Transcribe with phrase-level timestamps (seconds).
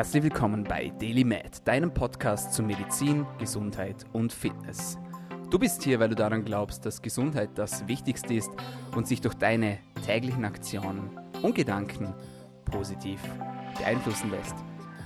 [0.00, 4.96] Herzlich willkommen bei Daily Med, deinem Podcast zu Medizin, Gesundheit und Fitness.
[5.50, 8.50] Du bist hier, weil du daran glaubst, dass Gesundheit das Wichtigste ist
[8.96, 9.76] und sich durch deine
[10.06, 11.10] täglichen Aktionen
[11.42, 12.14] und Gedanken
[12.64, 13.20] positiv
[13.76, 14.54] beeinflussen lässt.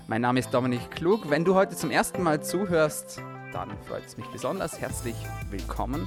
[0.07, 1.29] Mein Name ist Dominik Klug.
[1.29, 3.20] Wenn du heute zum ersten Mal zuhörst,
[3.52, 4.80] dann freut es mich besonders.
[4.80, 5.16] Herzlich
[5.50, 6.06] willkommen.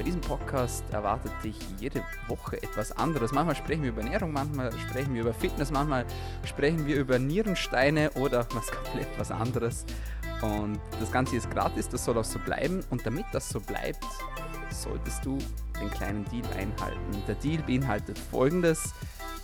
[0.00, 3.32] Bei diesem Podcast erwartet dich jede Woche etwas anderes.
[3.32, 6.06] Manchmal sprechen wir über Ernährung, manchmal sprechen wir über Fitness, manchmal
[6.46, 9.84] sprechen wir über Nierensteine oder was komplett was anderes.
[10.40, 12.80] Und das Ganze ist gratis, das soll auch so bleiben.
[12.88, 14.06] Und damit das so bleibt,
[14.70, 15.36] solltest du
[15.78, 17.22] den kleinen Deal einhalten.
[17.28, 18.94] Der Deal beinhaltet folgendes.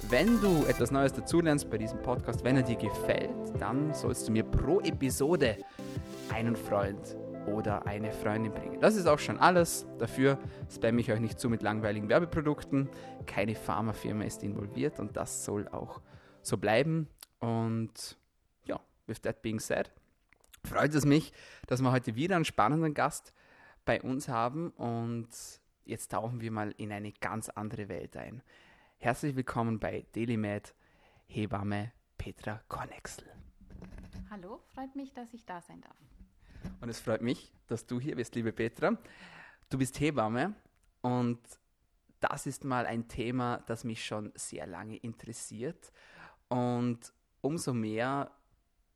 [0.08, 4.32] Wenn du etwas Neues dazulernst bei diesem Podcast, wenn er dir gefällt, dann sollst du
[4.32, 5.58] mir pro Episode
[6.32, 7.14] einen Freund
[7.46, 8.80] oder eine Freundin bringen.
[8.80, 9.86] Das ist auch schon alles.
[9.98, 10.38] Dafür
[10.72, 12.88] spamme ich euch nicht zu mit langweiligen Werbeprodukten.
[13.26, 16.00] Keine Pharmafirma ist involviert und das soll auch
[16.42, 17.08] so bleiben.
[17.38, 18.18] Und
[18.64, 19.90] ja, with that being said,
[20.64, 21.32] freut es mich,
[21.66, 23.32] dass wir heute wieder einen spannenden Gast
[23.84, 25.28] bei uns haben und
[25.84, 28.42] jetzt tauchen wir mal in eine ganz andere Welt ein.
[28.98, 30.74] Herzlich willkommen bei DailyMed,
[31.26, 33.26] Hebamme Petra Kornexel.
[34.30, 36.15] Hallo, freut mich, dass ich da sein darf.
[36.80, 38.96] Und es freut mich, dass du hier bist, liebe Petra.
[39.68, 40.54] Du bist Hebamme
[41.00, 41.38] und
[42.20, 45.92] das ist mal ein Thema, das mich schon sehr lange interessiert.
[46.48, 48.30] Und umso mehr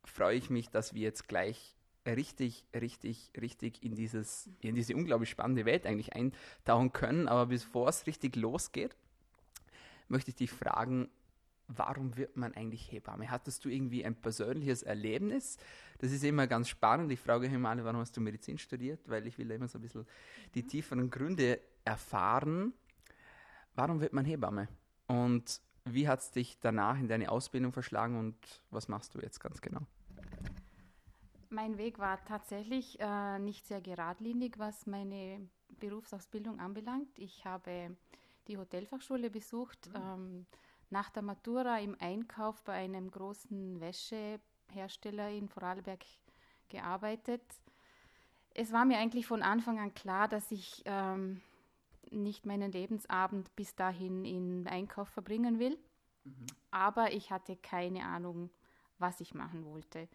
[0.04, 5.30] freue ich mich, dass wir jetzt gleich richtig, richtig, richtig in, dieses, in diese unglaublich
[5.30, 7.28] spannende Welt eigentlich eintauchen können.
[7.28, 8.96] Aber bevor es richtig losgeht,
[10.08, 11.08] möchte ich dich fragen,
[11.76, 13.30] warum wird man eigentlich Hebamme?
[13.30, 15.58] Hattest du irgendwie ein persönliches Erlebnis?
[15.98, 17.12] Das ist immer ganz spannend.
[17.12, 19.08] Ich frage immer alle, warum hast du Medizin studiert?
[19.08, 20.06] Weil ich will immer so ein bisschen
[20.54, 22.72] die tieferen Gründe erfahren.
[23.74, 24.68] Warum wird man Hebamme?
[25.06, 28.36] Und wie hat es dich danach in deine Ausbildung verschlagen und
[28.70, 29.80] was machst du jetzt ganz genau?
[31.48, 35.48] Mein Weg war tatsächlich äh, nicht sehr geradlinig, was meine
[35.80, 37.18] Berufsausbildung anbelangt.
[37.18, 37.96] Ich habe
[38.46, 39.88] die Hotelfachschule besucht.
[39.88, 39.96] Mhm.
[39.96, 40.46] Ähm,
[40.90, 46.04] nach der Matura im Einkauf bei einem großen Wäschehersteller in Vorarlberg
[46.68, 47.42] gearbeitet.
[48.54, 51.40] Es war mir eigentlich von Anfang an klar, dass ich ähm,
[52.10, 55.78] nicht meinen Lebensabend bis dahin in Einkauf verbringen will.
[56.24, 56.46] Mhm.
[56.70, 58.50] Aber ich hatte keine Ahnung,
[58.98, 60.08] was ich machen wollte.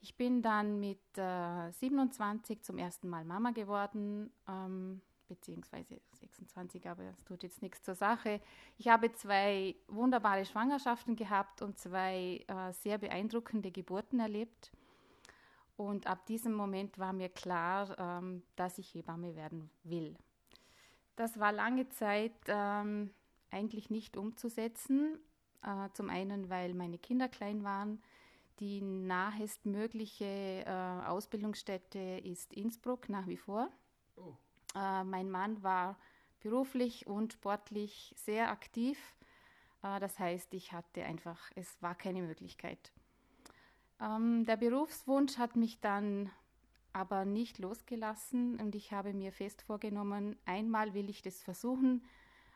[0.00, 4.32] Ich bin dann mit äh, 27 zum ersten Mal Mama geworden.
[4.48, 5.00] Ähm,
[5.32, 8.40] beziehungsweise 26, aber es tut jetzt nichts zur Sache.
[8.76, 14.72] Ich habe zwei wunderbare Schwangerschaften gehabt und zwei äh, sehr beeindruckende Geburten erlebt.
[15.76, 20.16] Und ab diesem Moment war mir klar, ähm, dass ich Hebamme werden will.
[21.16, 23.10] Das war lange Zeit ähm,
[23.50, 25.18] eigentlich nicht umzusetzen.
[25.62, 28.02] Äh, zum einen, weil meine Kinder klein waren.
[28.60, 33.70] Die nahestmögliche äh, Ausbildungsstätte ist Innsbruck nach wie vor.
[34.16, 34.34] Oh.
[34.74, 35.98] Äh, mein Mann war
[36.40, 38.98] beruflich und sportlich sehr aktiv.
[39.82, 42.92] Äh, das heißt, ich hatte einfach, es war keine Möglichkeit.
[44.00, 46.30] Ähm, der Berufswunsch hat mich dann
[46.92, 52.04] aber nicht losgelassen und ich habe mir fest vorgenommen, einmal will ich das versuchen,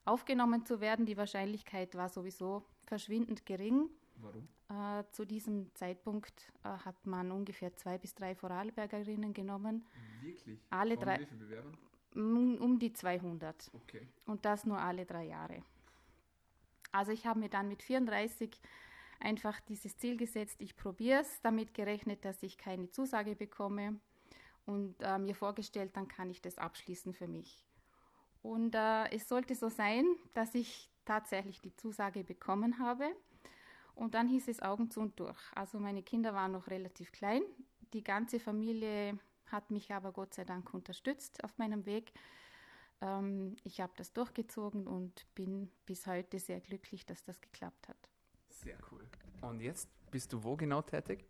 [0.05, 1.06] aufgenommen zu werden.
[1.06, 3.88] Die Wahrscheinlichkeit war sowieso verschwindend gering.
[4.16, 4.49] Warum?
[4.69, 9.87] Äh, zu diesem Zeitpunkt äh, hat man ungefähr zwei bis drei Vorarlbergerinnen genommen.
[10.22, 10.60] Wirklich?
[10.71, 11.21] Alle Warum drei.
[11.21, 11.72] Wie viele Bewerber?
[12.16, 13.71] Um die 200.
[13.75, 14.09] Okay.
[14.25, 15.62] Und das nur alle drei Jahre.
[16.93, 18.59] Also ich habe mir dann mit 34
[19.21, 24.00] einfach dieses Ziel gesetzt, ich probiere es, damit gerechnet, dass ich keine Zusage bekomme
[24.65, 27.65] und äh, mir vorgestellt, dann kann ich das abschließen für mich.
[28.43, 33.05] Und äh, es sollte so sein, dass ich tatsächlich die Zusage bekommen habe.
[33.94, 35.41] Und dann hieß es Augen zu und durch.
[35.55, 37.43] Also meine Kinder waren noch relativ klein.
[37.93, 42.12] Die ganze Familie hat mich aber Gott sei Dank unterstützt auf meinem Weg.
[43.01, 48.11] Ähm, ich habe das durchgezogen und bin bis heute sehr glücklich, dass das geklappt hat.
[48.49, 49.06] Sehr cool.
[49.43, 51.26] Und jetzt bist du wo genau tätig?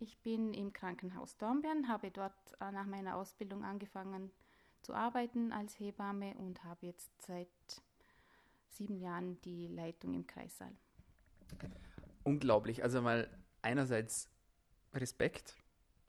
[0.00, 4.30] Ich bin im Krankenhaus Dornbirn, habe dort äh, nach meiner Ausbildung angefangen
[4.82, 7.48] zu arbeiten als Hebamme und habe jetzt seit
[8.68, 10.72] sieben Jahren die Leitung im Kreissaal.
[12.22, 12.82] Unglaublich.
[12.82, 13.28] Also mal
[13.62, 14.30] einerseits
[14.92, 15.56] Respekt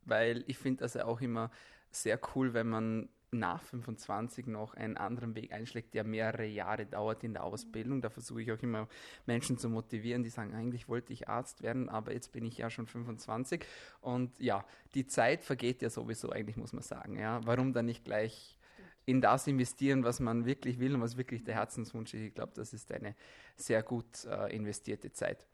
[0.06, 1.52] weil ich finde das ja auch immer
[1.92, 7.24] sehr cool, wenn man nach 25 noch einen anderen Weg einschlägt, der mehrere Jahre dauert
[7.24, 8.02] in der Ausbildung.
[8.02, 8.88] Da versuche ich auch immer
[9.25, 12.69] Menschen zu motivieren, die sagen, eigentlich wollte ich Arzt werden, aber jetzt bin ich ja
[12.69, 13.66] schon 25.
[14.02, 17.18] Und ja, die Zeit vergeht ja sowieso eigentlich, muss man sagen.
[17.18, 18.57] Ja, warum dann nicht gleich
[19.06, 22.22] in das investieren, was man wirklich will und was wirklich der Herzenswunsch ist?
[22.22, 23.16] Ich glaube, das ist eine
[23.56, 25.46] sehr gut äh, investierte Zeit.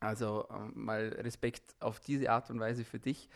[0.00, 3.28] Also äh, mal Respekt auf diese Art und Weise für dich.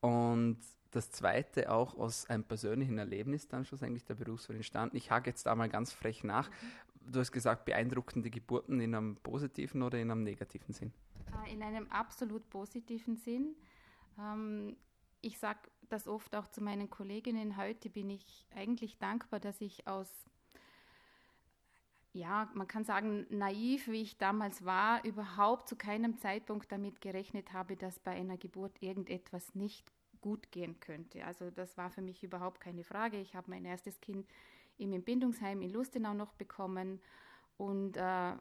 [0.00, 0.58] Und
[0.90, 4.96] das zweite auch aus einem persönlichen Erlebnis dann schlussendlich der Berufswahl entstanden.
[4.96, 6.50] Ich hake jetzt da mal ganz frech nach.
[6.50, 7.12] Mhm.
[7.12, 10.92] Du hast gesagt, beeindruckende Geburten in einem positiven oder in einem negativen Sinn?
[11.46, 13.54] Äh, in einem absolut positiven Sinn.
[14.18, 14.76] Ähm,
[15.22, 17.56] ich sage das oft auch zu meinen Kolleginnen.
[17.56, 20.08] Heute bin ich eigentlich dankbar, dass ich aus
[22.12, 27.52] ja, man kann sagen, naiv, wie ich damals war, überhaupt zu keinem Zeitpunkt damit gerechnet
[27.52, 29.86] habe, dass bei einer Geburt irgendetwas nicht
[30.20, 31.24] gut gehen könnte.
[31.24, 33.18] Also das war für mich überhaupt keine Frage.
[33.18, 34.28] Ich habe mein erstes Kind
[34.76, 37.00] im Entbindungsheim in Lustenau noch bekommen
[37.56, 38.32] und äh,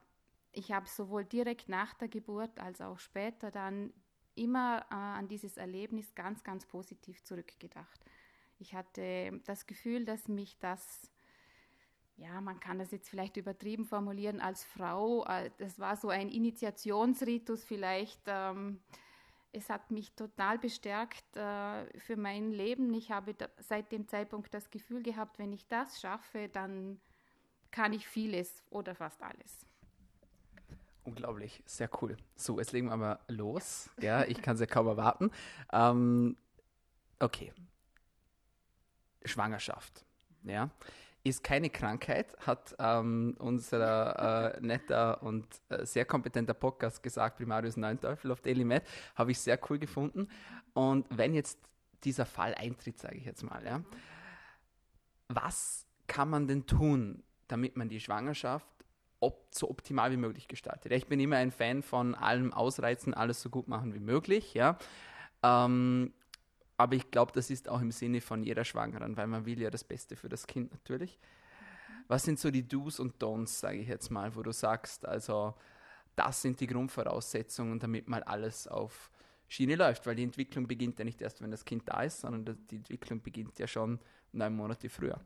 [0.51, 3.93] ich habe sowohl direkt nach der Geburt als auch später dann
[4.35, 8.03] immer äh, an dieses Erlebnis ganz, ganz positiv zurückgedacht.
[8.57, 11.11] Ich hatte das Gefühl, dass mich das
[12.19, 15.25] ja, man kann das jetzt vielleicht übertrieben formulieren als Frau.
[15.25, 18.21] Äh, das war so ein Initiationsritus vielleicht.
[18.27, 18.79] Ähm,
[19.51, 22.93] es hat mich total bestärkt äh, für mein Leben.
[22.93, 26.99] Ich habe seit dem Zeitpunkt das Gefühl gehabt, wenn ich das schaffe, dann
[27.71, 29.65] kann ich vieles oder fast alles.
[31.05, 32.17] Unglaublich, sehr cool.
[32.35, 33.89] So, jetzt legen wir aber los.
[34.01, 35.31] Ja, ich kann es ja kaum erwarten.
[35.71, 36.37] Ähm,
[37.19, 37.53] okay.
[39.23, 40.05] Schwangerschaft.
[40.43, 40.69] Ja
[41.29, 47.77] ist keine Krankheit, hat ähm, unser äh, netter und äh, sehr kompetenter Podcast gesagt, Primarius
[47.77, 48.83] Neunteufel auf Daily Med,
[49.15, 50.27] habe ich sehr cool gefunden.
[50.73, 51.59] Und wenn jetzt
[52.03, 53.81] dieser Fall eintritt, sage ich jetzt mal, ja,
[55.27, 58.67] was kann man denn tun, damit man die Schwangerschaft
[59.19, 60.91] op so optimal wie möglich gestaltet?
[60.91, 64.77] Ich bin immer ein Fan von allem ausreizen, alles so gut machen wie möglich, ja.
[65.43, 66.13] Ähm,
[66.79, 69.69] aber ich glaube, das ist auch im Sinne von jeder Schwangeren, weil man will ja
[69.69, 71.19] das Beste für das Kind natürlich.
[72.07, 75.55] Was sind so die Do's und Don'ts, sage ich jetzt mal, wo du sagst, also
[76.15, 79.11] das sind die Grundvoraussetzungen, damit mal alles auf
[79.49, 82.57] Schiene läuft, weil die Entwicklung beginnt ja nicht erst, wenn das Kind da ist, sondern
[82.71, 83.99] die Entwicklung beginnt ja schon
[84.31, 85.19] neun Monate früher.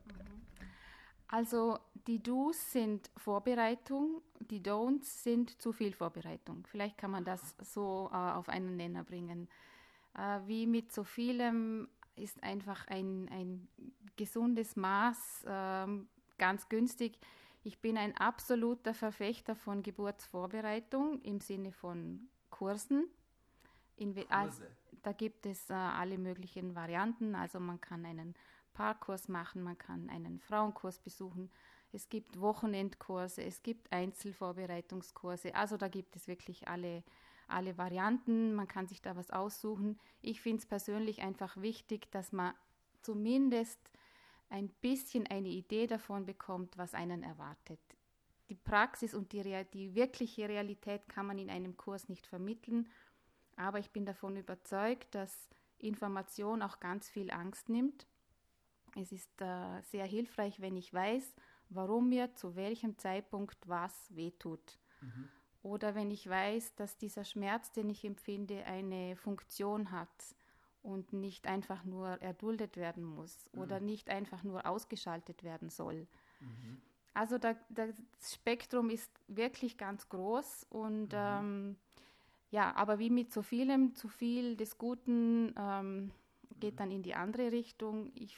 [1.28, 1.78] Also
[2.08, 6.66] die Do's sind Vorbereitung, die Don'ts sind zu viel Vorbereitung.
[6.66, 9.48] Vielleicht kann man das so äh, auf einen Nenner bringen.
[10.16, 13.68] Äh, wie mit so vielem ist einfach ein, ein
[14.16, 15.86] gesundes Maß äh,
[16.38, 17.18] ganz günstig.
[17.62, 23.08] Ich bin ein absoluter Verfechter von Geburtsvorbereitung im Sinne von Kursen.
[23.96, 24.62] In, also,
[25.02, 27.34] da gibt es äh, alle möglichen Varianten.
[27.34, 28.34] Also man kann einen
[28.74, 31.50] Paarkurs machen, man kann einen Frauenkurs besuchen.
[31.92, 35.54] Es gibt Wochenendkurse, es gibt Einzelvorbereitungskurse.
[35.54, 37.04] Also da gibt es wirklich alle
[37.48, 39.98] alle Varianten, man kann sich da was aussuchen.
[40.22, 42.54] Ich finde es persönlich einfach wichtig, dass man
[43.02, 43.78] zumindest
[44.48, 47.80] ein bisschen eine Idee davon bekommt, was einen erwartet.
[48.50, 52.88] Die Praxis und die, die wirkliche Realität kann man in einem Kurs nicht vermitteln,
[53.56, 55.48] aber ich bin davon überzeugt, dass
[55.78, 58.06] Information auch ganz viel Angst nimmt.
[58.96, 61.34] Es ist äh, sehr hilfreich, wenn ich weiß,
[61.70, 64.78] warum mir zu welchem Zeitpunkt was wehtut.
[65.00, 65.28] Mhm.
[65.64, 70.36] Oder wenn ich weiß, dass dieser Schmerz, den ich empfinde, eine Funktion hat
[70.82, 73.62] und nicht einfach nur erduldet werden muss mhm.
[73.62, 76.06] oder nicht einfach nur ausgeschaltet werden soll.
[76.40, 76.82] Mhm.
[77.14, 81.18] Also da, das Spektrum ist wirklich ganz groß und mhm.
[81.18, 81.76] ähm,
[82.50, 86.10] ja, aber wie mit so vielem, zu viel des Guten ähm,
[86.60, 86.76] geht mhm.
[86.76, 88.12] dann in die andere Richtung.
[88.14, 88.36] Ich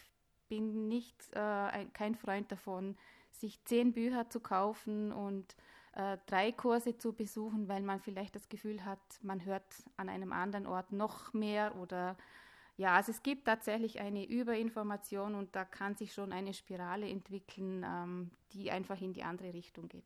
[0.49, 2.97] bin nicht äh, ein, kein Freund davon,
[3.33, 5.57] sich zehn Bücher zu kaufen und
[5.97, 9.65] äh, drei Kurse zu besuchen, weil man vielleicht das Gefühl hat, man hört
[9.97, 12.17] an einem anderen Ort noch mehr oder
[12.77, 17.83] ja, also es gibt tatsächlich eine Überinformation und da kann sich schon eine Spirale entwickeln,
[17.83, 20.05] ähm, die einfach in die andere Richtung geht.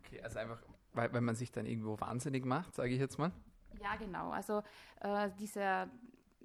[0.00, 0.60] Okay, also einfach,
[0.92, 3.30] weil, weil man sich dann irgendwo wahnsinnig macht, sage ich jetzt mal.
[3.80, 4.30] Ja, genau.
[4.30, 4.64] Also
[5.00, 5.88] äh, dieser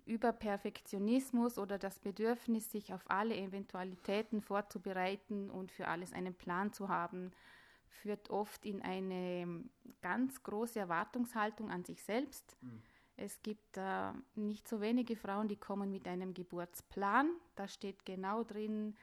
[0.06, 6.90] Überperfektionismus oder das Bedürfnis, sich auf alle Eventualitäten vorzubereiten und für alles einen Plan zu
[6.90, 7.32] haben,
[7.89, 9.63] führt oft in eine
[10.01, 12.58] ganz große Erwartungshaltung an sich selbst.
[12.62, 12.81] Mhm.
[13.17, 17.29] Es gibt äh, nicht so wenige Frauen, die kommen mit einem Geburtsplan.
[17.55, 18.96] Da steht genau drin,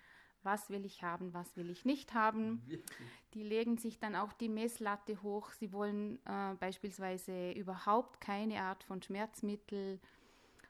[0.42, 2.62] was will ich haben, was will ich nicht haben.
[2.66, 3.08] Wirklich?
[3.34, 5.50] Die legen sich dann auch die Messlatte hoch.
[5.52, 10.00] Sie wollen äh, beispielsweise überhaupt keine Art von Schmerzmittel.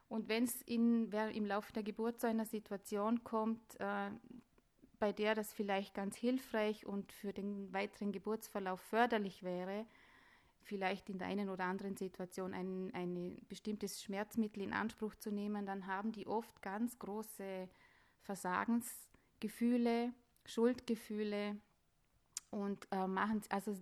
[0.09, 1.11] Und wenn es im
[1.47, 4.11] Laufe der Geburt zu einer Situation kommt, äh,
[4.99, 9.87] bei der das vielleicht ganz hilfreich und für den weiteren Geburtsverlauf förderlich wäre,
[10.63, 15.65] vielleicht in der einen oder anderen Situation ein, ein bestimmtes Schmerzmittel in Anspruch zu nehmen,
[15.67, 17.69] dann haben die oft ganz große
[18.23, 20.13] Versagensgefühle,
[20.45, 21.57] Schuldgefühle
[22.51, 23.77] und äh, machen, also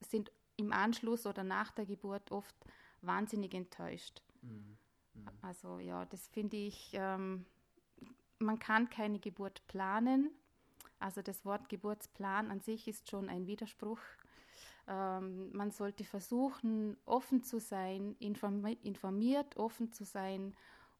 [0.00, 2.54] sind im Anschluss oder nach der Geburt oft
[3.02, 4.22] wahnsinnig enttäuscht.
[4.42, 4.78] Mhm.
[5.14, 5.28] Mhm.
[5.42, 7.44] Also ja, das finde ich, ähm,
[8.42, 10.30] man kann keine Geburt planen.
[10.98, 13.98] Also das Wort Geburtsplan an sich ist schon ein Widerspruch.
[14.88, 20.54] Ähm, man sollte versuchen, offen zu sein, informi informiert, offen zu sein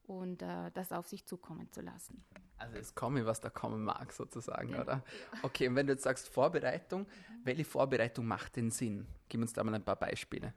[0.05, 2.25] und äh, das auf sich zukommen zu lassen.
[2.59, 4.83] Also es komme, was da kommen mag, sozusagen, ja.
[4.83, 5.05] oder?
[5.43, 7.41] Okay, und wenn du jetzt sagst Vorbereitung, mhm.
[7.45, 9.07] welche Vorbereitung macht denn Sinn?
[9.29, 10.55] Gib uns da mal ein paar Beispiele.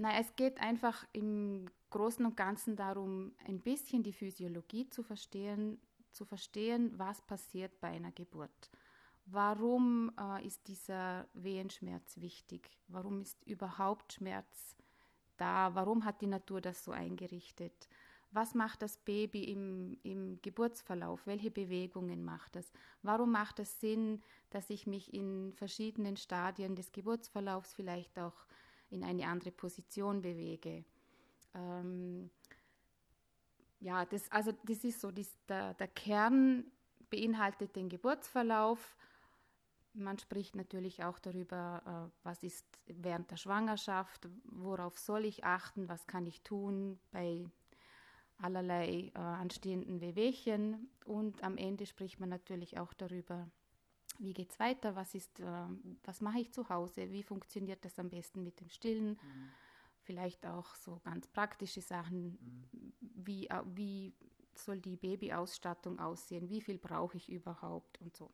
[0.00, 5.80] Na, es geht einfach im Großen und Ganzen darum, ein bisschen die Physiologie zu verstehen,
[6.12, 8.70] zu verstehen, was passiert bei einer Geburt.
[9.26, 12.78] Warum äh, ist dieser Wehenschmerz wichtig?
[12.86, 14.76] Warum ist überhaupt Schmerz
[15.36, 15.74] da?
[15.74, 17.88] Warum hat die Natur das so eingerichtet?
[18.30, 21.26] Was macht das Baby im, im Geburtsverlauf?
[21.26, 22.72] Welche Bewegungen macht es?
[23.02, 28.46] Warum macht es Sinn, dass ich mich in verschiedenen Stadien des Geburtsverlaufs vielleicht auch
[28.90, 30.84] in eine andere Position bewege?
[31.54, 32.30] Ähm,
[33.80, 36.64] ja, das, also das ist so, das, der, der Kern
[37.10, 38.96] beinhaltet den Geburtsverlauf.
[39.94, 45.88] Man spricht natürlich auch darüber, äh, was ist während der Schwangerschaft, worauf soll ich achten,
[45.88, 47.44] was kann ich tun bei
[48.40, 50.90] allerlei äh, anstehenden Wehwehchen.
[51.04, 53.48] Und am Ende spricht man natürlich auch darüber,
[54.18, 55.66] wie geht es weiter, was, ist, äh,
[56.04, 59.10] was mache ich zu Hause, wie funktioniert das am besten mit dem Stillen.
[59.10, 59.50] Mhm
[60.08, 62.92] vielleicht auch so ganz praktische Sachen, mhm.
[62.98, 64.14] wie, äh, wie
[64.54, 68.32] soll die Babyausstattung aussehen, wie viel brauche ich überhaupt und so.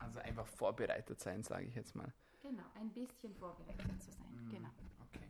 [0.00, 2.12] Also einfach vorbereitet sein, sage ich jetzt mal.
[2.40, 4.50] Genau, ein bisschen vorbereitet zu sein, mhm.
[4.50, 4.68] genau.
[5.06, 5.24] Okay.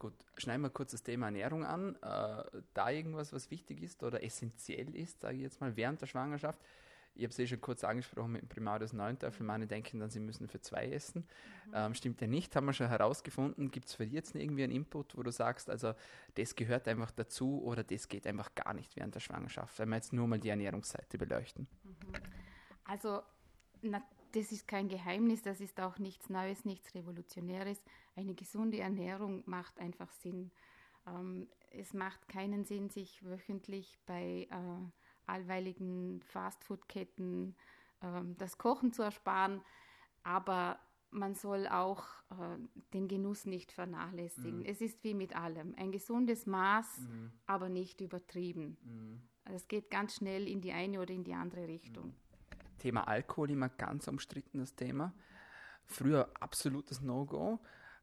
[0.00, 1.94] Gut, schneiden wir kurz das Thema Ernährung an.
[2.02, 6.08] Äh, da irgendwas, was wichtig ist oder essentiell ist, sage ich jetzt mal, während der
[6.08, 6.60] Schwangerschaft.
[7.14, 9.18] Ich habe es eh schon kurz angesprochen mit dem Primarius 9.
[9.40, 11.26] Manche denken dann, sie müssen für zwei essen.
[11.66, 11.72] Mhm.
[11.74, 13.70] Ähm, stimmt ja nicht, haben wir schon herausgefunden.
[13.70, 15.94] Gibt es für dich jetzt irgendwie einen Input, wo du sagst, also
[16.34, 19.96] das gehört einfach dazu oder das geht einfach gar nicht während der Schwangerschaft, wenn wir
[19.96, 21.66] jetzt nur mal die Ernährungsseite beleuchten?
[21.82, 22.12] Mhm.
[22.84, 23.22] Also,
[23.82, 24.02] na,
[24.32, 27.82] das ist kein Geheimnis, das ist auch nichts Neues, nichts Revolutionäres.
[28.14, 30.50] Eine gesunde Ernährung macht einfach Sinn.
[31.06, 34.99] Ähm, es macht keinen Sinn, sich wöchentlich bei äh,
[35.30, 37.54] allweiligen Fastfood-Ketten
[38.02, 39.62] ähm, das Kochen zu ersparen.
[40.22, 40.78] Aber
[41.10, 42.58] man soll auch äh,
[42.92, 44.60] den Genuss nicht vernachlässigen.
[44.60, 44.66] Mhm.
[44.66, 45.74] Es ist wie mit allem.
[45.76, 47.32] Ein gesundes Maß, mhm.
[47.46, 48.76] aber nicht übertrieben.
[48.82, 49.22] Mhm.
[49.52, 52.14] Es geht ganz schnell in die eine oder in die andere Richtung.
[52.78, 55.12] Thema Alkohol immer ganz umstrittenes Thema.
[55.84, 57.58] Früher absolutes No-Go.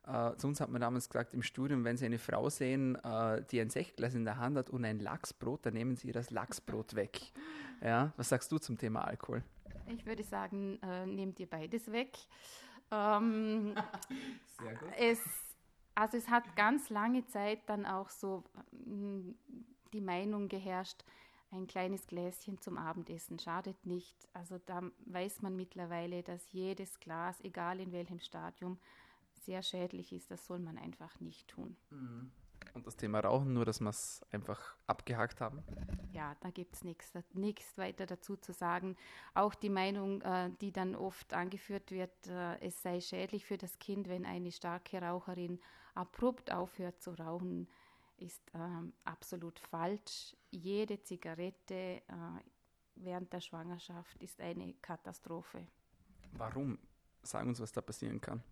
[0.07, 3.43] Äh, zu uns hat man damals gesagt im Studium, wenn Sie eine Frau sehen, äh,
[3.51, 6.31] die ein Sechglas in der Hand hat und ein Lachsbrot, dann nehmen Sie ihr das
[6.31, 7.19] Lachsbrot weg.
[7.81, 9.43] Ja, was sagst du zum Thema Alkohol?
[9.87, 12.17] Ich würde sagen, äh, nehmt ihr beides weg.
[12.91, 13.75] Ähm,
[14.59, 14.89] Sehr gut.
[14.97, 15.19] Es,
[15.93, 19.31] also es hat ganz lange Zeit dann auch so mm,
[19.93, 21.03] die Meinung geherrscht,
[21.51, 24.27] ein kleines Gläschen zum Abendessen schadet nicht.
[24.33, 28.77] Also da weiß man mittlerweile, dass jedes Glas, egal in welchem Stadium,
[29.47, 31.77] sehr schädlich ist, das soll man einfach nicht tun.
[31.89, 32.31] Mhm.
[32.73, 35.63] Und das Thema Rauchen, nur dass wir es einfach abgehakt haben?
[36.11, 38.97] Ja, da gibt es nichts weiter dazu zu sagen.
[39.33, 43.79] Auch die Meinung, äh, die dann oft angeführt wird, äh, es sei schädlich für das
[43.79, 45.59] Kind, wenn eine starke Raucherin
[45.95, 47.67] abrupt aufhört zu rauchen,
[48.17, 50.35] ist ähm, absolut falsch.
[50.51, 52.01] Jede Zigarette äh,
[52.95, 55.65] während der Schwangerschaft ist eine Katastrophe.
[56.33, 56.77] Warum?
[57.23, 58.43] Sag uns, was da passieren kann.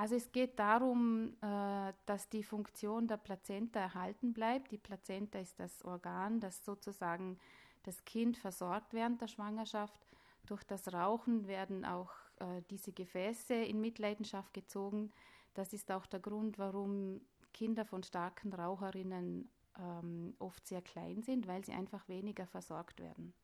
[0.00, 4.72] Also es geht darum, äh, dass die Funktion der Plazenta erhalten bleibt.
[4.72, 7.36] Die Plazenta ist das Organ, das sozusagen
[7.82, 10.00] das Kind versorgt während der Schwangerschaft.
[10.46, 15.12] Durch das Rauchen werden auch äh, diese Gefäße in Mitleidenschaft gezogen.
[15.52, 17.20] Das ist auch der Grund, warum
[17.52, 23.34] Kinder von starken Raucherinnen ähm, oft sehr klein sind, weil sie einfach weniger versorgt werden.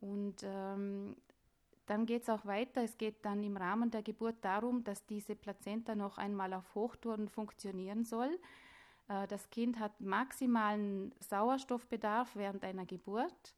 [0.00, 1.14] Und ähm,
[1.90, 2.84] dann geht es auch weiter.
[2.84, 7.28] Es geht dann im Rahmen der Geburt darum, dass diese Plazenta noch einmal auf Hochtouren
[7.28, 8.38] funktionieren soll.
[9.08, 13.56] Äh, das Kind hat maximalen Sauerstoffbedarf während einer Geburt.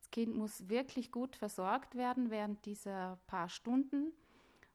[0.00, 4.12] Das Kind muss wirklich gut versorgt werden während dieser paar Stunden.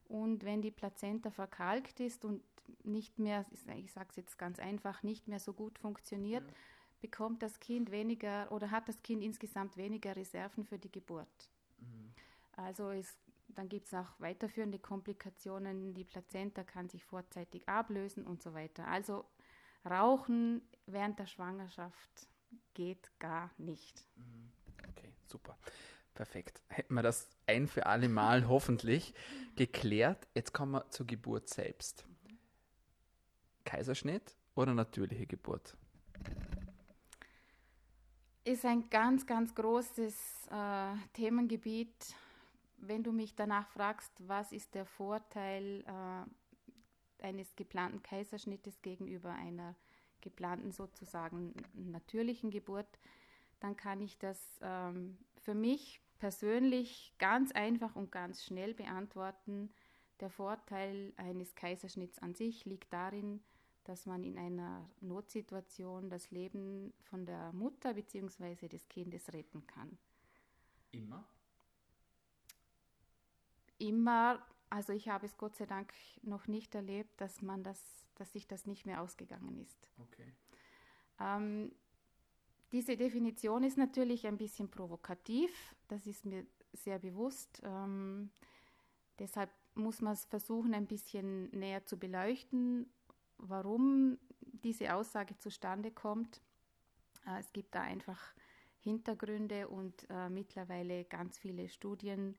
[0.08, 2.42] Und wenn die Plazenta verkalkt ist und
[2.86, 6.58] nicht mehr, ich sage es jetzt ganz einfach, nicht mehr so gut funktioniert, ja.
[7.02, 11.53] bekommt das Kind weniger oder hat das Kind insgesamt weniger Reserven für die Geburt.
[12.58, 12.64] Mhm.
[12.64, 13.18] Also es,
[13.50, 15.94] dann gibt es auch weiterführende Komplikationen.
[15.94, 18.88] Die Plazenta kann sich vorzeitig ablösen und so weiter.
[18.88, 19.26] Also
[19.90, 22.28] Rauchen während der Schwangerschaft
[22.74, 24.06] geht gar nicht.
[24.16, 24.52] Mhm.
[24.90, 25.58] Okay, super.
[26.14, 26.62] Perfekt.
[26.68, 29.14] Hätten wir das ein für alle Mal hoffentlich
[29.56, 30.28] geklärt.
[30.34, 32.06] Jetzt kommen wir zur Geburt selbst.
[33.66, 35.76] Kaiserschnitt oder natürliche Geburt?
[38.46, 42.14] Ist ein ganz, ganz großes äh, Themengebiet.
[42.88, 49.76] Wenn du mich danach fragst, was ist der Vorteil äh, eines geplanten Kaiserschnittes gegenüber einer
[50.22, 53.00] geplanten sozusagen natürlichen Geburt,
[53.60, 59.70] dann kann ich das ähm, für mich persönlich ganz einfach und ganz schnell beantworten.
[60.20, 63.42] Der Vorteil eines Kaiserschnitts an sich liegt darin,
[63.84, 68.68] dass man in einer Notsituation das Leben von der Mutter bzw.
[68.68, 69.98] des Kindes retten kann.
[70.92, 71.26] Immer?
[73.84, 77.82] Immer, also ich habe es Gott sei Dank noch nicht erlebt, dass man das,
[78.16, 79.90] dass sich das nicht mehr ausgegangen ist.
[79.98, 80.34] Okay.
[81.20, 81.72] Ähm,
[82.72, 87.62] diese Definition ist natürlich ein bisschen provokativ, das ist mir sehr bewusst.
[87.64, 88.32] Ähm,
[89.20, 92.90] deshalb muss man es versuchen, ein bisschen näher zu beleuchten
[93.50, 96.42] warum diese Aussage zustande kommt.
[97.28, 98.20] Äh, es gibt da einfach
[98.80, 102.36] Hintergründe und äh, mittlerweile ganz viele Studien,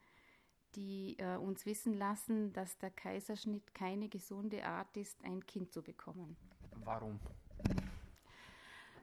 [0.75, 5.83] die äh, uns wissen lassen, dass der Kaiserschnitt keine gesunde Art ist, ein Kind zu
[5.83, 6.37] bekommen.
[6.85, 7.19] Warum?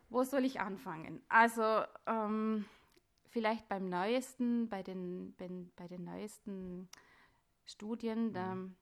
[0.10, 1.22] Wo soll ich anfangen?
[1.30, 2.66] Also ähm,
[3.30, 6.90] vielleicht beim neuesten, bei den, bei, bei den neuesten
[7.66, 8.36] Studien, mhm.
[8.36, 8.76] ähm,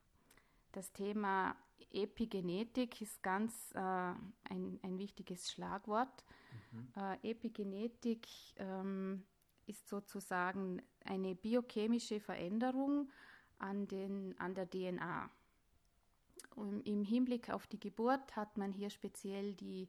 [0.72, 1.55] das Thema
[1.91, 6.24] Epigenetik ist ganz äh, ein, ein wichtiges Schlagwort.
[6.72, 6.88] Mhm.
[6.96, 8.27] Äh, Epigenetik
[8.58, 9.24] ähm,
[9.70, 13.10] ist sozusagen eine biochemische Veränderung
[13.60, 15.30] an, den, an der DNA.
[16.56, 19.88] Und Im Hinblick auf die Geburt hat man hier speziell die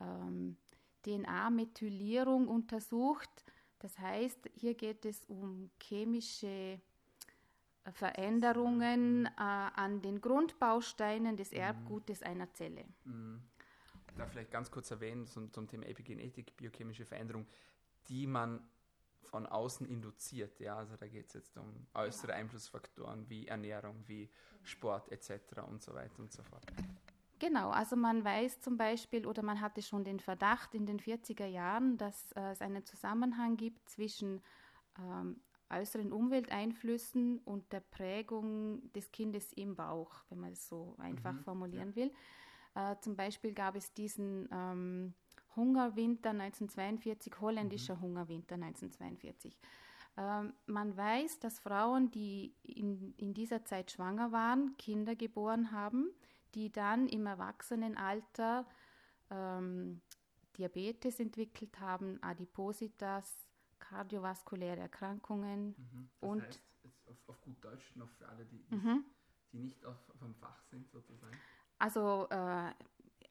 [0.00, 0.56] ähm,
[1.04, 3.44] DNA-Methylierung untersucht.
[3.78, 6.80] Das heißt, hier geht es um chemische
[7.90, 11.58] Veränderungen äh, an den Grundbausteinen des mhm.
[11.58, 12.84] Erbgutes einer Zelle.
[13.04, 13.42] Mhm.
[14.16, 17.46] Da vielleicht ganz kurz erwähnen zum, zum Thema Epigenetik, biochemische Veränderung,
[18.08, 18.60] die man
[19.24, 20.60] von außen induziert.
[20.60, 24.30] Ja, also da geht es jetzt um äußere Einflussfaktoren wie Ernährung, wie
[24.62, 25.32] Sport etc.
[25.68, 26.64] und so weiter und so fort.
[27.38, 31.46] Genau, also man weiß zum Beispiel oder man hatte schon den Verdacht in den 40er
[31.46, 34.40] Jahren, dass äh, es einen Zusammenhang gibt zwischen
[34.98, 41.32] ähm, äußeren Umwelteinflüssen und der Prägung des Kindes im Bauch, wenn man es so einfach
[41.32, 41.42] mhm.
[41.42, 42.12] formulieren will.
[42.74, 45.14] Äh, zum Beispiel gab es diesen ähm,
[45.56, 48.02] Hungerwinter 1942, holländischer mhm.
[48.02, 49.58] Hungerwinter 1942.
[50.16, 56.10] Ähm, man weiß, dass Frauen, die in, in dieser Zeit schwanger waren, Kinder geboren haben,
[56.54, 58.66] die dann im Erwachsenenalter
[59.30, 60.02] ähm,
[60.58, 63.46] Diabetes entwickelt haben, Adipositas,
[63.78, 66.10] kardiovaskuläre Erkrankungen mhm.
[66.20, 66.62] das und heißt,
[67.06, 69.04] auf, auf, gut Deutsch noch für alle, die, mhm.
[69.52, 71.36] die nicht auf, vom Fach sind sozusagen.
[71.78, 72.70] Also äh,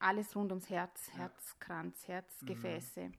[0.02, 1.20] alles rund ums Herz, ja.
[1.20, 3.10] Herzkranz, Herzgefäße.
[3.10, 3.14] Mhm.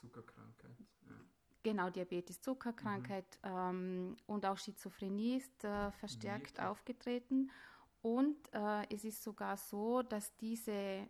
[0.00, 0.76] Zuckerkrankheit.
[1.06, 1.14] Ja.
[1.62, 3.50] Genau, Diabetes, Zuckerkrankheit mhm.
[3.50, 7.50] ähm, und auch Schizophrenie ist äh, verstärkt aufgetreten.
[8.00, 11.08] Und äh, es ist sogar so, dass diese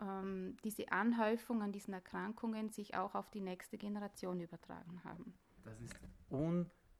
[0.00, 5.34] ähm, diese Anhäufung an diesen Erkrankungen sich auch auf die nächste Generation übertragen haben.
[5.64, 5.96] Das ist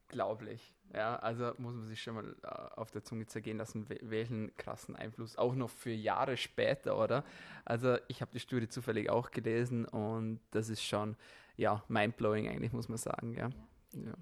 [0.09, 0.75] unglaublich.
[0.95, 2.49] Ja, also muss man sich schon mal äh,
[2.81, 7.25] auf der Zunge zergehen lassen, welchen krassen Einfluss, auch noch für Jahre später, oder?
[7.67, 11.17] Also ich habe die Studie zufällig auch gelesen und das ist schon,
[11.57, 13.51] ja, mindblowing eigentlich, muss man sagen, ja.
[13.93, 14.15] ja, ja.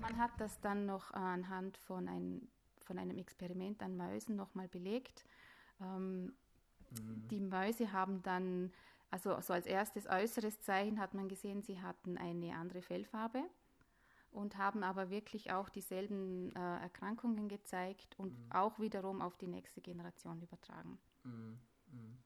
[0.00, 2.48] Man hat das dann noch anhand von, ein,
[2.84, 5.24] von einem Experiment an Mäusen nochmal belegt.
[5.80, 6.32] Ähm,
[6.90, 7.28] Mhm.
[7.28, 8.72] Die Mäuse haben dann,
[9.10, 13.42] also so als erstes äußeres Zeichen hat man gesehen, sie hatten eine andere Fellfarbe
[14.36, 18.52] und haben aber wirklich auch dieselben äh, Erkrankungen gezeigt und mhm.
[18.52, 20.98] auch wiederum auf die nächste Generation übertragen.
[21.24, 21.58] Mhm.
[21.90, 22.18] mhm.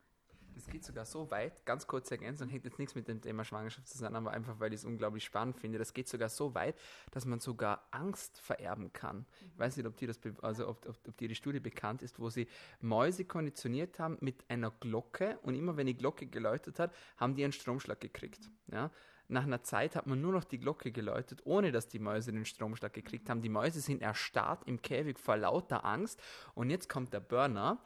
[0.53, 3.89] Das geht sogar so weit, ganz kurze Ergänzung, hängt jetzt nichts mit dem Thema Schwangerschaft
[3.89, 5.79] zusammen, aber einfach, weil ich es unglaublich spannend finde.
[5.79, 6.77] Das geht sogar so weit,
[7.13, 9.25] dass man sogar Angst vererben kann.
[9.41, 12.19] Ich weiß nicht, ob dir, das, also ob, ob, ob dir die Studie bekannt ist,
[12.19, 12.47] wo sie
[12.81, 17.45] Mäuse konditioniert haben mit einer Glocke und immer wenn die Glocke geläutet hat, haben die
[17.45, 18.51] einen Stromschlag gekriegt.
[18.71, 18.91] Ja?
[19.31, 22.45] Nach einer Zeit hat man nur noch die Glocke geläutet, ohne dass die Mäuse den
[22.45, 23.43] Stromschlag gekriegt haben.
[23.43, 26.21] Die Mäuse sind erstarrt im Käfig vor lauter Angst.
[26.55, 27.81] Und jetzt kommt der Burner.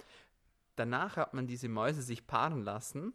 [0.76, 3.12] Danach hat man diese Mäuse sich paaren lassen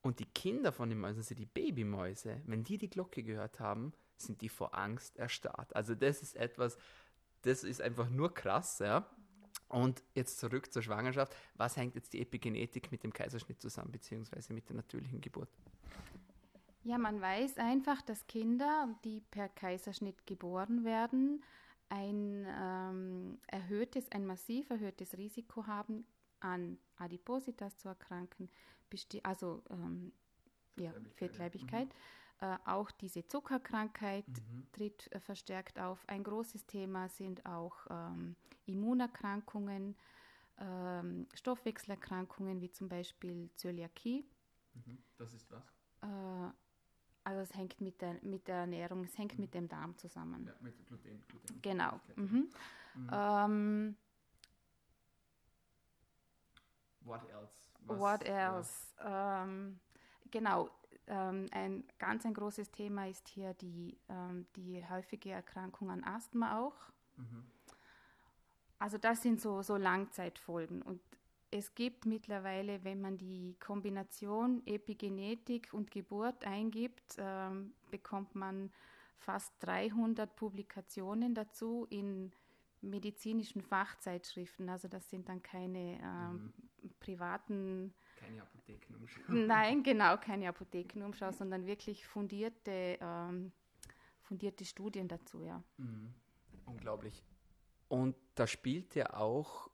[0.00, 3.92] und die Kinder von den Mäusen, also die Babymäuse, wenn die die Glocke gehört haben,
[4.16, 5.76] sind die vor Angst erstarrt.
[5.76, 6.78] Also das ist etwas,
[7.42, 9.08] das ist einfach nur krass, ja.
[9.68, 11.34] Und jetzt zurück zur Schwangerschaft.
[11.56, 15.50] Was hängt jetzt die Epigenetik mit dem Kaiserschnitt zusammen, beziehungsweise mit der natürlichen Geburt?
[16.86, 21.42] Ja, man weiß einfach, dass Kinder, die per Kaiserschnitt geboren werden,
[21.88, 26.06] ein ähm, erhöhtes, ein massiv erhöhtes Risiko haben,
[26.38, 28.48] an Adipositas zu erkranken,
[29.24, 30.12] also ähm,
[30.76, 31.88] ja, Fettleibigkeit.
[31.88, 32.46] Mhm.
[32.46, 34.68] Äh, auch diese Zuckerkrankheit mhm.
[34.70, 35.98] tritt äh, verstärkt auf.
[36.06, 39.96] Ein großes Thema sind auch ähm, Immunerkrankungen,
[40.58, 44.24] ähm, Stoffwechselerkrankungen wie zum Beispiel Zöliakie.
[44.74, 44.98] Mhm.
[45.16, 45.64] Das ist was?
[46.02, 46.52] Äh,
[47.26, 49.40] also es hängt mit der, mit der Ernährung, es hängt mhm.
[49.40, 50.46] mit dem Darm zusammen.
[50.46, 51.24] Ja, mit Gluten.
[51.26, 51.60] Gluten.
[51.60, 52.00] Genau.
[52.14, 52.52] Mhm.
[52.94, 53.10] Mhm.
[53.12, 53.96] Ähm,
[57.00, 57.52] what else?
[57.86, 58.94] Was, what else?
[58.98, 59.42] Ja.
[59.42, 59.80] Ähm,
[60.30, 60.70] genau.
[61.08, 66.60] Ähm, ein ganz ein großes Thema ist hier die, ähm, die häufige Erkrankung an Asthma
[66.60, 66.76] auch.
[67.16, 67.44] Mhm.
[68.78, 70.80] Also das sind so, so Langzeitfolgen.
[70.82, 71.00] Und
[71.56, 78.70] es gibt mittlerweile, wenn man die Kombination Epigenetik und Geburt eingibt, ähm, bekommt man
[79.18, 82.32] fast 300 Publikationen dazu in
[82.82, 84.68] medizinischen Fachzeitschriften.
[84.68, 86.90] Also das sind dann keine ähm, mhm.
[87.00, 87.94] privaten.
[88.16, 89.22] Keine Apothekenumschau.
[89.28, 93.52] Nein, genau, keine Apothekenumschau, sondern wirklich fundierte, ähm,
[94.22, 95.62] fundierte Studien dazu, ja.
[95.78, 96.14] Mhm.
[96.66, 97.24] Unglaublich.
[97.88, 99.70] Und da spielt ja auch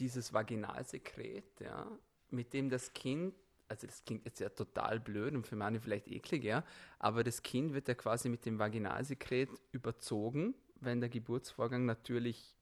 [0.00, 1.86] dieses Vaginalsekret, ja,
[2.30, 3.34] mit dem das Kind,
[3.68, 6.64] also das klingt jetzt ja total blöd und für manche vielleicht eklig, ja,
[6.98, 12.56] aber das Kind wird ja quasi mit dem Vaginalsekret überzogen, wenn der Geburtsvorgang natürlich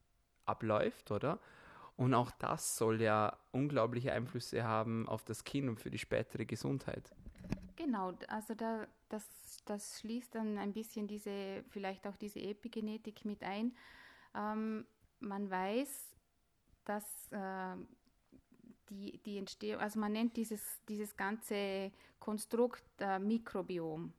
[0.44, 1.38] abläuft, oder?
[1.96, 6.44] Und auch das soll ja unglaubliche Einflüsse haben auf das Kind und für die spätere
[6.44, 7.12] Gesundheit.
[7.74, 9.24] Genau, also da, das,
[9.64, 13.76] das schließt dann ein bisschen diese, vielleicht auch diese Epigenetik mit ein.
[14.34, 14.86] Ähm,
[15.20, 16.17] man weiß,
[16.88, 17.76] dass äh,
[18.90, 24.12] die, die Entstehung, also man nennt dieses, dieses ganze Konstrukt äh, Mikrobiom.